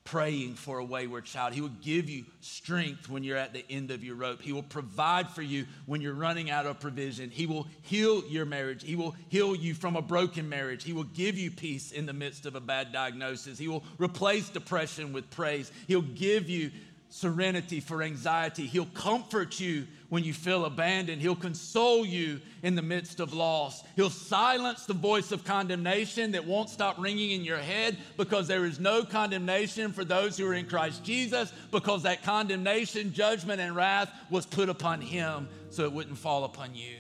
praying 0.05 0.55
for 0.55 0.79
a 0.79 0.85
wayward 0.85 1.25
child. 1.25 1.55
He 1.55 1.63
will 1.63 1.71
give 1.81 2.11
you 2.11 2.25
strength 2.43 3.09
when 3.09 3.25
you're 3.25 3.39
at 3.39 3.55
the 3.55 3.65
end 3.71 3.91
of 3.91 4.05
your 4.05 4.17
rope. 4.17 4.43
He 4.43 4.53
will 4.53 4.63
provide 4.63 5.31
for 5.31 5.41
you 5.41 5.65
when 5.87 6.03
you're 6.03 6.13
running 6.13 6.51
out 6.51 6.67
of 6.67 6.79
provision. 6.79 7.31
He 7.31 7.47
will 7.47 7.67
heal 7.83 8.23
your 8.27 8.45
marriage. 8.45 8.85
He 8.85 8.97
will 8.97 9.17
heal 9.31 9.57
you 9.57 9.73
from 9.73 9.97
a 9.97 10.03
broken 10.03 10.49
marriage. 10.49 10.85
He 10.85 10.93
will 10.93 11.05
give 11.05 11.39
you 11.39 11.51
peace 11.51 11.91
in 11.91 12.05
the 12.05 12.13
midst 12.13 12.45
of 12.45 12.55
a 12.55 12.61
bad 12.61 12.93
diagnosis. 12.93 13.59
He 13.59 13.67
will 13.67 13.83
replace 13.99 14.51
depression 14.51 15.15
with 15.15 15.31
praise. 15.31 15.73
He'll 15.89 16.03
give 16.03 16.51
you 16.51 16.71
serenity 17.15 17.79
for 17.79 18.03
anxiety. 18.03 18.67
He'll 18.67 18.87
comfort 18.87 19.61
you 19.61 19.87
when 20.09 20.25
you 20.25 20.35
feel 20.35 20.65
abandoned. 20.65 21.23
He'll 21.23 21.37
console 21.37 22.05
you 22.05 22.41
in 22.65 22.75
the 22.75 22.83
midst 22.83 23.21
of 23.21 23.33
loss. 23.33 23.85
He'll 23.95 24.11
silence 24.11 24.85
the 24.85 24.95
voice 24.95 25.31
of 25.31 25.45
condemnation 25.45 26.33
that 26.33 26.45
won't 26.45 26.71
stop 26.71 26.99
ringing 26.99 27.31
in 27.31 27.45
your 27.45 27.59
head 27.59 27.97
because 28.17 28.49
there 28.49 28.65
is 28.65 28.81
no 28.81 29.05
condemnation 29.05 29.93
for 29.93 30.05
those 30.05 30.37
who 30.37 30.45
are 30.49 30.55
in 30.55 30.67
Christ 30.67 31.05
Jesus 31.05 31.53
because 31.71 32.03
that 32.03 32.25
condemnation, 32.25 33.13
judgment, 33.13 33.61
and 33.61 33.77
wrath 33.77 34.11
was 34.29 34.45
put 34.45 34.69
upon 34.69 35.01
Him 35.01 35.49
so 35.71 35.85
it 35.85 35.93
wouldn't 35.93 36.19
fall 36.19 36.43
upon 36.43 36.75
you. 36.75 36.97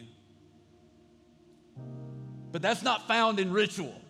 But 2.52 2.62
that's 2.62 2.84
not 2.84 3.08
found 3.08 3.40
in 3.40 3.52
ritual. 3.52 4.00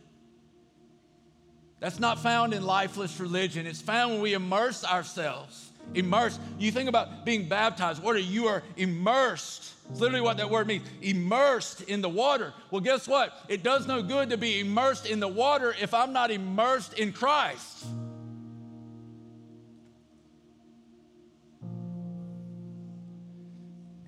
That's 1.81 1.99
not 1.99 2.19
found 2.19 2.53
in 2.53 2.63
lifeless 2.63 3.19
religion. 3.19 3.67
It's 3.67 3.81
found 3.81 4.13
when 4.13 4.21
we 4.21 4.35
immerse 4.35 4.85
ourselves 4.85 5.71
Immersed. 5.93 6.41
You 6.59 6.73
think 6.73 6.89
about 6.89 7.25
being 7.25 7.49
baptized. 7.49 8.03
What 8.03 8.17
are 8.17 8.21
you 8.21 8.47
are 8.47 8.63
immersed. 8.77 9.73
It's 9.91 10.01
literally 10.01 10.23
what 10.23 10.39
that 10.39 10.51
word 10.51 10.67
means. 10.67 10.87
Immersed 11.03 11.83
in 11.83 12.01
the 12.01 12.09
water. 12.09 12.55
Well, 12.71 12.81
guess 12.81 13.07
what? 13.07 13.39
It 13.49 13.63
does 13.63 13.87
no 13.87 14.03
good 14.03 14.31
to 14.31 14.39
be 14.39 14.61
immersed 14.61 15.07
in 15.07 15.21
the 15.21 15.29
water 15.29 15.75
if 15.81 15.93
I'm 15.93 16.13
not 16.13 16.31
immersed 16.31 16.95
in 16.95 17.13
Christ. 17.13 17.85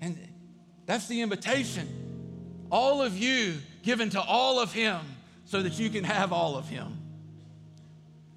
And 0.01 0.19
that's 0.87 1.07
the 1.09 1.21
invitation. 1.21 2.67
All 2.71 3.03
of 3.03 3.17
you 3.17 3.57
given 3.83 4.11
to 4.11 4.21
all 4.21 4.59
of 4.59 4.73
Him 4.73 5.01
so 5.45 5.63
that 5.63 5.79
you 5.79 5.91
can 5.91 6.05
have 6.05 6.33
all 6.33 6.57
of 6.57 6.69
Him. 6.69 6.99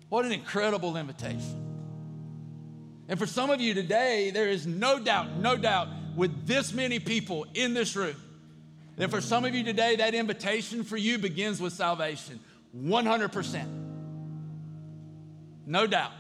What 0.10 0.26
an 0.26 0.32
incredible 0.32 0.98
invitation. 0.98 1.69
And 3.10 3.18
for 3.18 3.26
some 3.26 3.50
of 3.50 3.60
you 3.60 3.74
today, 3.74 4.30
there 4.30 4.48
is 4.48 4.68
no 4.68 5.00
doubt, 5.00 5.36
no 5.38 5.58
doubt, 5.58 5.88
with 6.16 6.46
this 6.46 6.72
many 6.74 7.00
people 7.00 7.48
in 7.56 7.74
this 7.74 7.96
room, 7.96 8.16
that 8.98 9.10
for 9.10 9.20
some 9.20 9.46
of 9.46 9.56
you 9.56 9.64
today, 9.64 9.96
that 9.96 10.14
invitation 10.14 10.84
for 10.84 10.96
you 10.96 11.18
begins 11.18 11.60
with 11.60 11.74
salvation 11.74 12.40
100%. 12.78 13.66
No 15.66 15.88
doubt. 15.88 16.12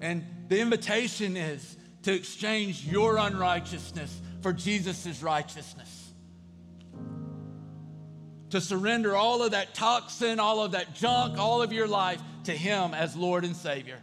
And 0.00 0.24
the 0.48 0.60
invitation 0.60 1.36
is 1.36 1.76
to 2.04 2.12
exchange 2.12 2.86
your 2.86 3.16
unrighteousness 3.16 4.20
for 4.40 4.52
Jesus' 4.52 5.20
righteousness 5.20 6.01
to 8.52 8.60
surrender 8.60 9.16
all 9.16 9.42
of 9.42 9.52
that 9.52 9.74
toxin, 9.74 10.38
all 10.38 10.62
of 10.62 10.72
that 10.72 10.94
junk, 10.94 11.38
all 11.38 11.62
of 11.62 11.72
your 11.72 11.88
life 11.88 12.20
to 12.44 12.52
Him 12.52 12.92
as 12.92 13.16
Lord 13.16 13.46
and 13.46 13.56
Savior. 13.56 13.98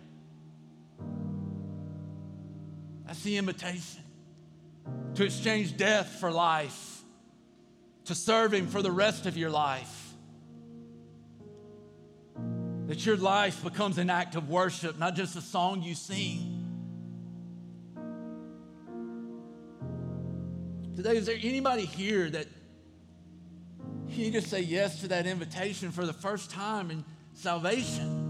That's 3.06 3.22
the 3.22 3.38
invitation 3.38 4.02
to 5.14 5.24
exchange 5.24 5.78
death 5.78 6.18
for 6.20 6.32
life, 6.32 7.04
to 8.06 8.16
serve 8.16 8.52
Him 8.52 8.66
for 8.66 8.82
the 8.82 8.92
rest 8.92 9.28
of 9.28 9.38
your 9.38 9.52
life. 9.52 10.14
That 12.88 13.06
your 13.06 13.18
life 13.18 13.64
becomes 13.64 14.00
an 14.00 14.10
act 14.10 14.34
of 14.34 14.50
worship, 14.50 14.98
not 14.98 15.16
just 15.16 15.36
a 15.36 15.42
song 15.42 15.84
you 15.84 15.94
sing. 15.94 16.56
Today, 20.96 21.18
is 21.18 21.28
there 21.28 21.38
anybody 21.40 21.86
here 21.86 22.32
that 22.32 22.48
you 24.20 24.32
just 24.32 24.48
say 24.48 24.62
yes 24.62 25.02
to 25.02 25.08
that 25.10 25.26
invitation 25.26 25.92
for 25.92 26.06
the 26.06 26.14
first 26.14 26.52
time 26.52 26.92
in 26.92 27.04
salvation. 27.34 28.26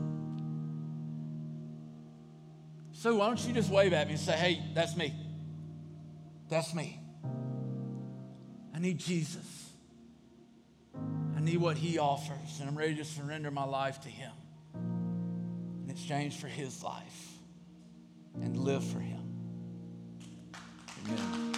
So 2.91 3.15
why 3.15 3.27
don't 3.27 3.47
you 3.47 3.53
just 3.53 3.69
wave 3.69 3.93
at 3.93 4.07
me 4.07 4.13
and 4.13 4.21
say, 4.21 4.33
hey, 4.33 4.61
that's 4.73 4.95
me. 4.95 5.13
That's 6.49 6.73
me. 6.73 6.99
I 8.75 8.79
need 8.79 8.99
Jesus. 8.99 9.71
I 10.95 11.41
need 11.41 11.57
what 11.57 11.77
he 11.77 11.97
offers, 11.97 12.59
and 12.59 12.67
I'm 12.67 12.77
ready 12.77 12.95
to 12.95 13.05
surrender 13.05 13.51
my 13.51 13.63
life 13.63 14.01
to 14.01 14.09
him 14.09 14.31
in 15.83 15.89
exchange 15.89 16.37
for 16.37 16.47
his 16.47 16.83
life 16.83 17.33
and 18.41 18.57
live 18.57 18.83
for 18.83 18.99
him. 18.99 19.23
Amen. 21.07 21.55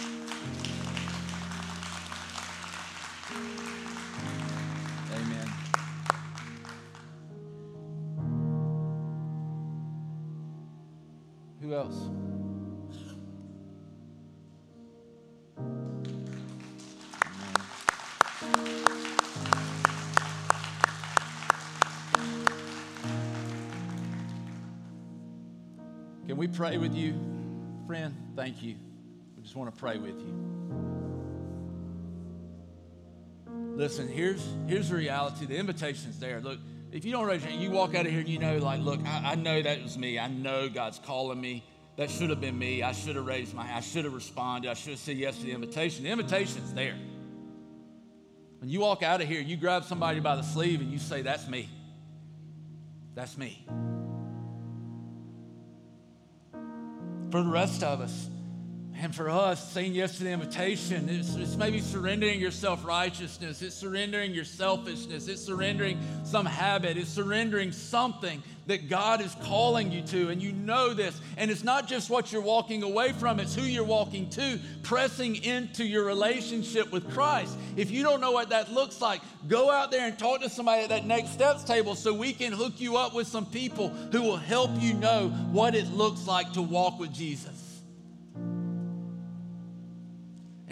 Else? 11.70 11.96
Can 26.26 26.36
we 26.36 26.48
pray 26.48 26.78
with 26.78 26.94
you? 26.94 27.14
Friend, 27.86 28.14
thank 28.34 28.62
you. 28.62 28.76
We 29.36 29.42
just 29.42 29.54
want 29.54 29.74
to 29.74 29.78
pray 29.78 29.98
with 29.98 30.18
you. 30.18 30.52
Listen, 33.76 34.08
here's, 34.08 34.42
here's 34.66 34.88
the 34.88 34.96
reality. 34.96 35.46
The 35.46 35.56
invitation's 35.56 36.18
there. 36.18 36.40
Look, 36.40 36.58
if 36.92 37.06
you 37.06 37.12
don't 37.12 37.26
raise 37.26 37.42
your 37.42 37.50
hand, 37.50 37.62
you 37.62 37.70
walk 37.70 37.94
out 37.94 38.04
of 38.04 38.12
here 38.12 38.20
and 38.20 38.28
you 38.28 38.38
know, 38.38 38.58
like, 38.58 38.80
look, 38.80 39.00
I, 39.06 39.32
I 39.32 39.34
know 39.34 39.62
that 39.62 39.82
was 39.82 39.96
me. 39.96 40.18
I 40.18 40.28
know 40.28 40.68
God's 40.68 40.98
calling 40.98 41.40
me. 41.40 41.64
That 41.96 42.10
should 42.10 42.30
have 42.30 42.40
been 42.40 42.58
me. 42.58 42.82
I 42.82 42.92
should 42.92 43.16
have 43.16 43.26
raised 43.26 43.54
my 43.54 43.64
hand. 43.64 43.78
I 43.78 43.80
should 43.80 44.04
have 44.04 44.14
responded. 44.14 44.70
I 44.70 44.74
should 44.74 44.92
have 44.92 44.98
said 44.98 45.16
yes 45.16 45.38
to 45.38 45.44
the 45.44 45.52
invitation. 45.52 46.04
The 46.04 46.10
invitation's 46.10 46.72
there. 46.74 46.96
When 48.58 48.68
you 48.68 48.80
walk 48.80 49.02
out 49.02 49.22
of 49.22 49.28
here, 49.28 49.40
you 49.40 49.56
grab 49.56 49.84
somebody 49.84 50.20
by 50.20 50.36
the 50.36 50.42
sleeve 50.42 50.80
and 50.80 50.92
you 50.92 50.98
say, 50.98 51.22
That's 51.22 51.48
me. 51.48 51.68
That's 53.14 53.36
me. 53.36 53.66
For 57.30 57.42
the 57.42 57.50
rest 57.50 57.82
of 57.82 58.00
us, 58.00 58.28
and 59.00 59.14
for 59.14 59.28
us, 59.28 59.72
saying 59.72 59.94
yes 59.94 60.18
to 60.18 60.24
the 60.24 60.30
invitation, 60.30 61.08
it's, 61.08 61.34
it's 61.34 61.56
maybe 61.56 61.80
surrendering 61.80 62.38
your 62.38 62.50
self 62.50 62.84
righteousness, 62.84 63.62
it's 63.62 63.74
surrendering 63.74 64.32
your 64.32 64.44
selfishness, 64.44 65.28
it's 65.28 65.42
surrendering 65.42 65.98
some 66.24 66.46
habit, 66.46 66.96
it's 66.96 67.10
surrendering 67.10 67.72
something 67.72 68.42
that 68.66 68.88
God 68.88 69.20
is 69.20 69.34
calling 69.42 69.90
you 69.90 70.02
to, 70.02 70.28
and 70.28 70.40
you 70.40 70.52
know 70.52 70.94
this. 70.94 71.20
And 71.36 71.50
it's 71.50 71.64
not 71.64 71.88
just 71.88 72.10
what 72.10 72.32
you're 72.32 72.42
walking 72.42 72.82
away 72.82 73.12
from, 73.12 73.40
it's 73.40 73.54
who 73.54 73.62
you're 73.62 73.82
walking 73.82 74.28
to, 74.30 74.60
pressing 74.82 75.36
into 75.36 75.84
your 75.84 76.04
relationship 76.04 76.92
with 76.92 77.10
Christ. 77.12 77.56
If 77.76 77.90
you 77.90 78.02
don't 78.02 78.20
know 78.20 78.30
what 78.32 78.50
that 78.50 78.72
looks 78.72 79.00
like, 79.00 79.20
go 79.48 79.70
out 79.70 79.90
there 79.90 80.06
and 80.06 80.18
talk 80.18 80.42
to 80.42 80.50
somebody 80.50 80.82
at 80.82 80.90
that 80.90 81.06
next 81.06 81.30
steps 81.30 81.64
table 81.64 81.94
so 81.96 82.14
we 82.14 82.32
can 82.32 82.52
hook 82.52 82.74
you 82.80 82.96
up 82.96 83.14
with 83.14 83.26
some 83.26 83.46
people 83.46 83.88
who 83.88 84.22
will 84.22 84.36
help 84.36 84.70
you 84.78 84.94
know 84.94 85.28
what 85.50 85.74
it 85.74 85.88
looks 85.92 86.26
like 86.26 86.52
to 86.52 86.62
walk 86.62 87.00
with 87.00 87.12
Jesus. 87.12 87.61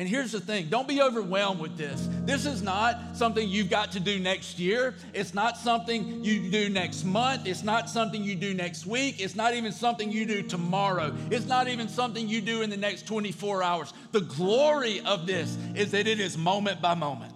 And 0.01 0.09
here's 0.09 0.33
the 0.33 0.41
thing 0.41 0.69
don't 0.71 0.89
be 0.89 1.03
overwhelmed 1.03 1.61
with 1.61 1.77
this. 1.77 2.09
This 2.25 2.47
is 2.47 2.63
not 2.63 3.19
something 3.19 3.47
you've 3.47 3.69
got 3.69 3.93
to 3.93 4.01
do 4.01 4.19
next 4.19 4.59
year. 4.59 4.95
It's 5.13 5.35
not 5.35 5.59
something 5.59 6.25
you 6.25 6.51
do 6.51 6.71
next 6.71 7.05
month. 7.05 7.47
It's 7.47 7.63
not 7.63 7.91
something 7.91 8.25
you 8.25 8.35
do 8.35 8.55
next 8.55 8.87
week. 8.87 9.21
It's 9.21 9.35
not 9.35 9.53
even 9.53 9.73
something 9.73 10.11
you 10.11 10.25
do 10.25 10.43
tomorrow. 10.43 11.15
It's 11.31 11.45
not 11.45 11.69
even 11.69 11.87
something 11.87 12.27
you 12.27 12.41
do 12.41 12.63
in 12.63 12.71
the 12.71 12.79
next 12.79 13.07
24 13.09 13.63
hours. 13.63 13.93
The 14.13 14.23
glory 14.23 15.03
of 15.03 15.27
this 15.27 15.55
is 15.75 15.91
that 15.91 16.07
it 16.07 16.19
is 16.19 16.39
moment 16.39 16.81
by 16.81 16.95
moment, 16.95 17.35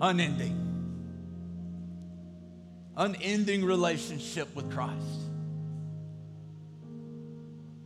unending. 0.00 0.62
Unending 2.96 3.64
relationship 3.64 4.54
with 4.54 4.70
Christ. 4.70 5.02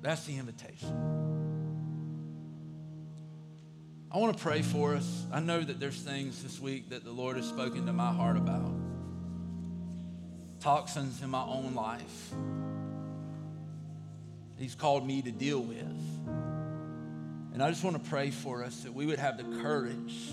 That's 0.03 0.27
the 0.27 0.37
invitation. 0.37 1.30
I 4.13 4.19
want 4.19 4.37
to 4.37 4.43
pray 4.43 4.63
for 4.63 4.97
us. 4.97 5.25
I 5.31 5.39
know 5.39 5.61
that 5.61 5.79
there's 5.79 6.01
things 6.01 6.43
this 6.43 6.59
week 6.59 6.91
that 6.91 7.05
the 7.05 7.13
Lord 7.13 7.37
has 7.37 7.47
spoken 7.47 7.87
to 7.87 7.93
my 7.93 8.11
heart 8.13 8.37
about. 8.37 8.73
Toxins 10.59 11.23
in 11.23 11.31
my 11.31 11.45
own 11.45 11.77
life. 11.77 12.33
He's 14.59 14.75
called 14.75 15.07
me 15.07 15.23
to 15.23 15.31
deal 15.31 15.61
with. 15.61 15.79
And 17.53 17.63
I 17.63 17.71
just 17.71 17.85
want 17.85 18.03
to 18.03 18.11
pray 18.11 18.31
for 18.31 18.65
us 18.65 18.83
that 18.83 18.93
we 18.93 19.07
would 19.07 19.21
have 19.21 19.37
the 19.37 19.45
courage 19.63 20.31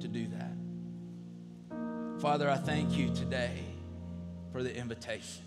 to 0.00 0.08
do 0.08 0.26
that. 0.28 0.54
Father, 2.22 2.48
I 2.48 2.56
thank 2.56 2.96
you 2.96 3.14
today 3.14 3.52
for 4.50 4.62
the 4.62 4.74
invitation 4.74 5.44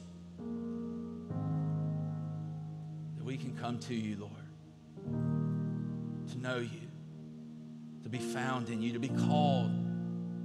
that 3.18 3.26
we 3.26 3.36
can 3.36 3.58
come 3.58 3.80
to 3.80 3.96
you, 3.96 4.18
Lord, 4.18 4.32
to 6.32 6.38
know 6.38 6.58
you 6.58 6.81
be 8.12 8.20
found 8.20 8.70
in 8.70 8.82
you, 8.82 8.93
to 8.93 8.99
be 8.99 9.07
called 9.07 9.72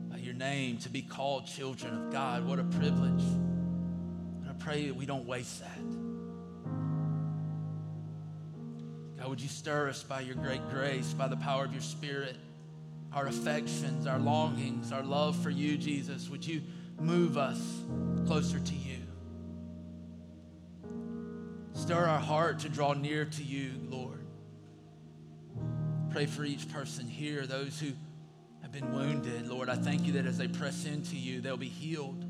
by 0.08 0.18
your 0.18 0.34
name, 0.34 0.78
to 0.78 0.88
be 0.88 1.02
called 1.02 1.46
children 1.46 2.06
of 2.06 2.12
God. 2.12 2.46
What 2.46 2.60
a 2.60 2.64
privilege. 2.64 3.22
And 3.22 4.46
I 4.48 4.52
pray 4.52 4.86
that 4.86 4.94
we 4.94 5.04
don't 5.04 5.26
waste 5.26 5.60
that. 5.60 5.78
God, 9.18 9.28
would 9.28 9.40
you 9.40 9.48
stir 9.48 9.88
us 9.88 10.04
by 10.04 10.20
your 10.20 10.36
great 10.36 10.68
grace, 10.70 11.12
by 11.12 11.26
the 11.26 11.36
power 11.36 11.64
of 11.64 11.72
your 11.72 11.82
Spirit, 11.82 12.36
our 13.12 13.26
affections, 13.26 14.06
our 14.06 14.18
longings, 14.20 14.92
our 14.92 15.02
love 15.02 15.36
for 15.42 15.50
you, 15.50 15.76
Jesus? 15.76 16.28
Would 16.28 16.46
you 16.46 16.62
move 17.00 17.36
us 17.36 17.60
closer 18.26 18.60
to 18.60 18.74
you? 18.74 18.98
Stir 21.72 22.04
our 22.04 22.20
heart 22.20 22.60
to 22.60 22.68
draw 22.68 22.92
near 22.92 23.24
to 23.24 23.42
you, 23.42 23.72
Lord. 23.88 24.25
Pray 26.16 26.24
for 26.24 26.44
each 26.46 26.72
person 26.72 27.06
here, 27.06 27.46
those 27.46 27.78
who 27.78 27.88
have 28.62 28.72
been 28.72 28.90
wounded. 28.90 29.46
Lord, 29.46 29.68
I 29.68 29.74
thank 29.74 30.06
you 30.06 30.14
that 30.14 30.24
as 30.24 30.38
they 30.38 30.48
press 30.48 30.86
into 30.86 31.14
you, 31.14 31.42
they'll 31.42 31.58
be 31.58 31.68
healed. 31.68 32.24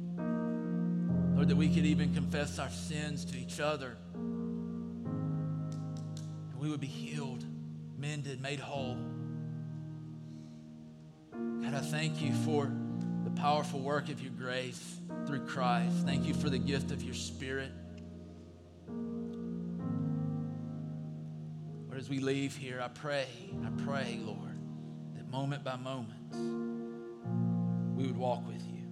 Lord, 1.37 1.47
that 1.47 1.55
we 1.55 1.69
could 1.73 1.87
even 1.87 2.13
confess 2.13 2.59
our 2.59 2.69
sins 2.69 3.25
to 3.27 3.39
each 3.39 3.61
other. 3.61 3.97
And 4.15 5.07
we 6.59 6.69
would 6.69 6.81
be 6.81 6.89
healed, 6.89 7.45
mended, 7.97 8.43
made 8.43 8.59
whole. 8.59 8.99
God, 11.63 11.73
I 11.73 11.79
thank 11.79 12.21
you 12.21 12.33
for 12.45 12.69
the 13.23 13.31
powerful 13.41 13.79
work 13.79 14.09
of 14.09 14.21
your 14.21 14.33
grace 14.33 14.97
through 15.29 15.47
Christ. 15.47 15.95
Thank 16.05 16.27
you 16.27 16.35
for 16.35 16.51
the 16.51 16.59
gift 16.59 16.91
of 16.91 17.05
your 17.05 17.15
Spirit. 17.15 17.71
As 22.07 22.11
we 22.11 22.21
leave 22.21 22.55
here, 22.55 22.81
I 22.81 22.87
pray, 22.87 23.27
I 23.65 23.83
pray, 23.83 24.21
Lord, 24.23 24.61
that 25.17 25.29
moment 25.29 25.65
by 25.65 25.75
moment 25.75 26.37
we 27.97 28.07
would 28.07 28.17
walk 28.17 28.47
with 28.47 28.63
you. 28.65 28.85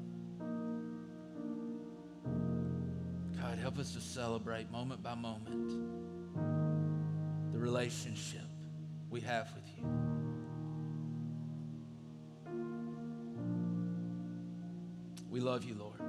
God, 3.40 3.56
help 3.58 3.78
us 3.78 3.92
to 3.92 4.00
celebrate 4.00 4.68
moment 4.72 5.00
by 5.00 5.14
moment 5.14 5.70
the 7.52 7.58
relationship 7.58 8.48
we 9.10 9.20
have 9.20 9.48
with 9.54 9.68
you. 9.76 9.84
We 15.30 15.38
love 15.38 15.62
you, 15.62 15.76
Lord. 15.76 16.00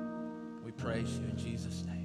We 0.66 0.72
praise 0.72 1.20
you 1.20 1.26
in 1.26 1.38
Jesus' 1.38 1.84
name. 1.86 2.05